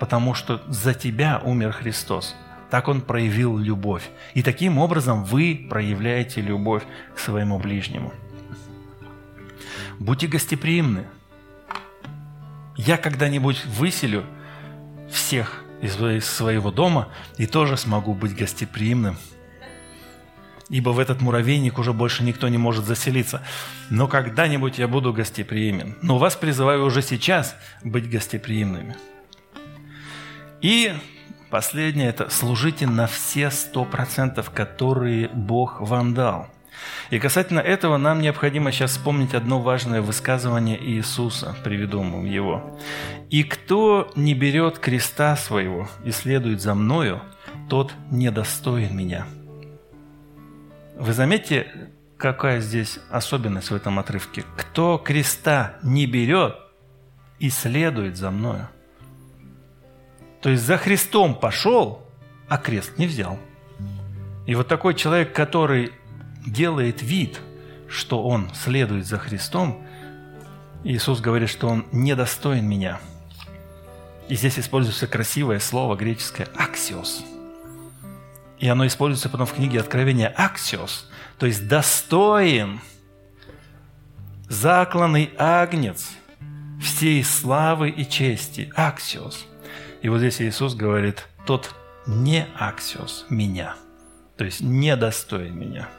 [0.00, 2.34] потому что за тебя умер Христос.
[2.70, 4.10] Так он проявил любовь.
[4.34, 6.82] И таким образом вы проявляете любовь
[7.14, 8.12] к своему ближнему.
[9.98, 11.04] Будьте гостеприимны–
[12.86, 14.24] я когда-нибудь выселю
[15.10, 19.18] всех из своего дома и тоже смогу быть гостеприимным.
[20.70, 23.42] Ибо в этот муравейник уже больше никто не может заселиться.
[23.90, 25.98] Но когда-нибудь я буду гостеприимен.
[26.00, 28.96] Но вас призываю уже сейчас быть гостеприимными.
[30.62, 30.92] И
[31.50, 36.48] последнее– это служите на все сто процентов, которые Бог вам дал–
[37.10, 42.78] и касательно этого нам необходимо сейчас вспомнить одно важное высказывание Иисуса, приведу его.
[43.28, 47.20] «И кто не берет креста своего и следует за мною,
[47.68, 49.26] тот недостоин меня».
[50.96, 54.44] Вы заметите, какая здесь особенность в этом отрывке?
[54.56, 56.56] «Кто креста не берет
[57.38, 58.68] и следует за мною».
[60.40, 62.02] То есть за Христом пошел,
[62.48, 63.38] а крест не взял.
[64.46, 65.92] И вот такой человек, который
[66.46, 67.40] делает вид,
[67.88, 69.84] что он следует за Христом,
[70.82, 73.00] Иисус говорит, что он недостоин меня.
[74.28, 77.22] И здесь используется красивое слово греческое «аксиос».
[78.58, 82.80] И оно используется потом в книге Откровения «аксиос», то есть «достоин»,
[84.48, 86.10] «закланный агнец»
[86.80, 89.46] всей славы и чести, «аксиос».
[90.02, 91.74] И вот здесь Иисус говорит «тот
[92.06, 93.76] не аксиос меня»,
[94.36, 95.88] то есть недостоин меня–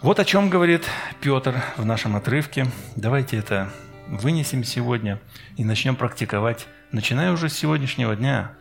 [0.00, 0.84] вот о чем говорит
[1.20, 2.66] Петр в нашем отрывке.
[2.94, 3.68] Давайте это
[4.06, 5.18] вынесем сегодня
[5.56, 8.52] и начнем практиковать, начиная уже с сегодняшнего дня,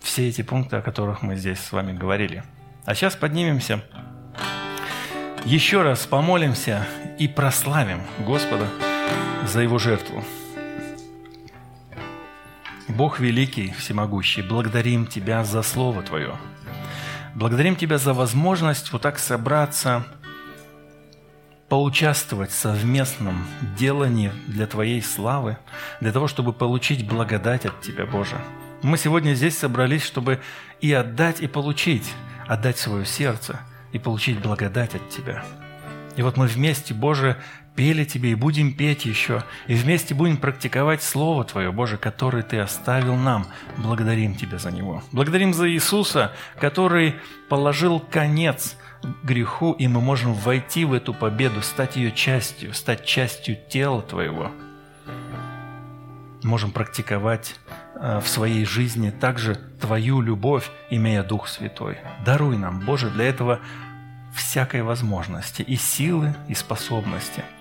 [0.00, 2.44] все эти пункты, о которых мы здесь с вами говорили.
[2.84, 3.82] А сейчас поднимемся,
[5.44, 6.86] еще раз помолимся
[7.18, 8.68] и прославим Господа
[9.48, 10.22] за Его жертву.
[12.88, 16.36] Бог великий, всемогущий, благодарим Тебя за Слово Твое–
[17.34, 20.06] Благодарим Тебя за возможность вот так собраться,
[21.68, 23.44] поучаствовать в совместном
[23.76, 25.58] делании для Твоей славы,
[26.00, 28.36] для того, чтобы получить благодать от Тебя, Боже.
[28.82, 30.40] Мы сегодня здесь собрались, чтобы
[30.80, 32.08] и отдать, и получить,
[32.46, 33.58] отдать свое сердце
[33.90, 35.44] и получить благодать от Тебя.
[36.14, 37.36] И вот мы вместе, Боже,
[37.74, 42.58] пели Тебе и будем петь еще, и вместе будем практиковать Слово Твое, Боже, которое Ты
[42.58, 43.46] оставил нам.
[43.78, 45.02] Благодарим Тебя за него.
[45.12, 47.16] Благодарим за Иисуса, который
[47.48, 48.76] положил конец
[49.22, 54.50] греху, и мы можем войти в эту победу, стать ее частью, стать частью тела Твоего.
[56.42, 57.56] Можем практиковать
[57.96, 61.98] э, в своей жизни также Твою любовь, имея Дух Святой.
[62.24, 63.60] Даруй нам, Боже, для этого
[64.34, 67.42] всякой возможности, и силы, и способности–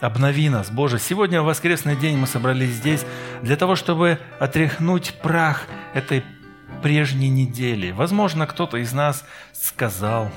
[0.00, 0.98] Обнови нас, Боже.
[0.98, 3.04] Сегодня в воскресный день мы собрались здесь
[3.42, 6.24] для того, чтобы отряхнуть прах этой
[6.82, 7.90] прежней недели.
[7.90, 10.30] Возможно, кто-то из нас сказал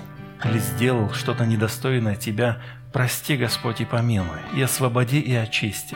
[0.43, 2.61] или сделал что-то недостойное Тебя.
[2.91, 5.95] Прости, Господь, и помилуй, и освободи, и очисти.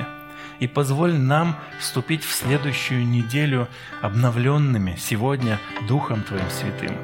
[0.59, 3.67] И позволь нам вступить в следующую неделю
[4.01, 5.59] обновленными сегодня
[5.89, 6.95] Духом Твоим Святым.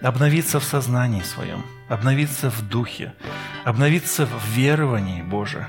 [0.00, 3.12] Обновиться в сознании своем, обновиться в духе,
[3.64, 5.66] обновиться в веровании Боже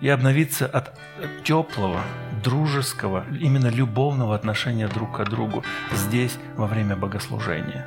[0.00, 0.98] и обновиться от
[1.44, 2.00] теплого,
[2.42, 5.62] дружеского, именно любовного отношения друг к другу
[5.92, 7.86] здесь во время богослужения.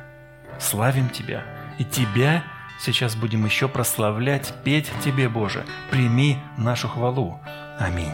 [0.58, 1.44] Славим Тебя,
[1.78, 2.44] и Тебя
[2.78, 5.64] сейчас будем еще прославлять, петь Тебе, Боже.
[5.90, 7.40] Прими нашу хвалу.
[7.78, 8.12] Аминь.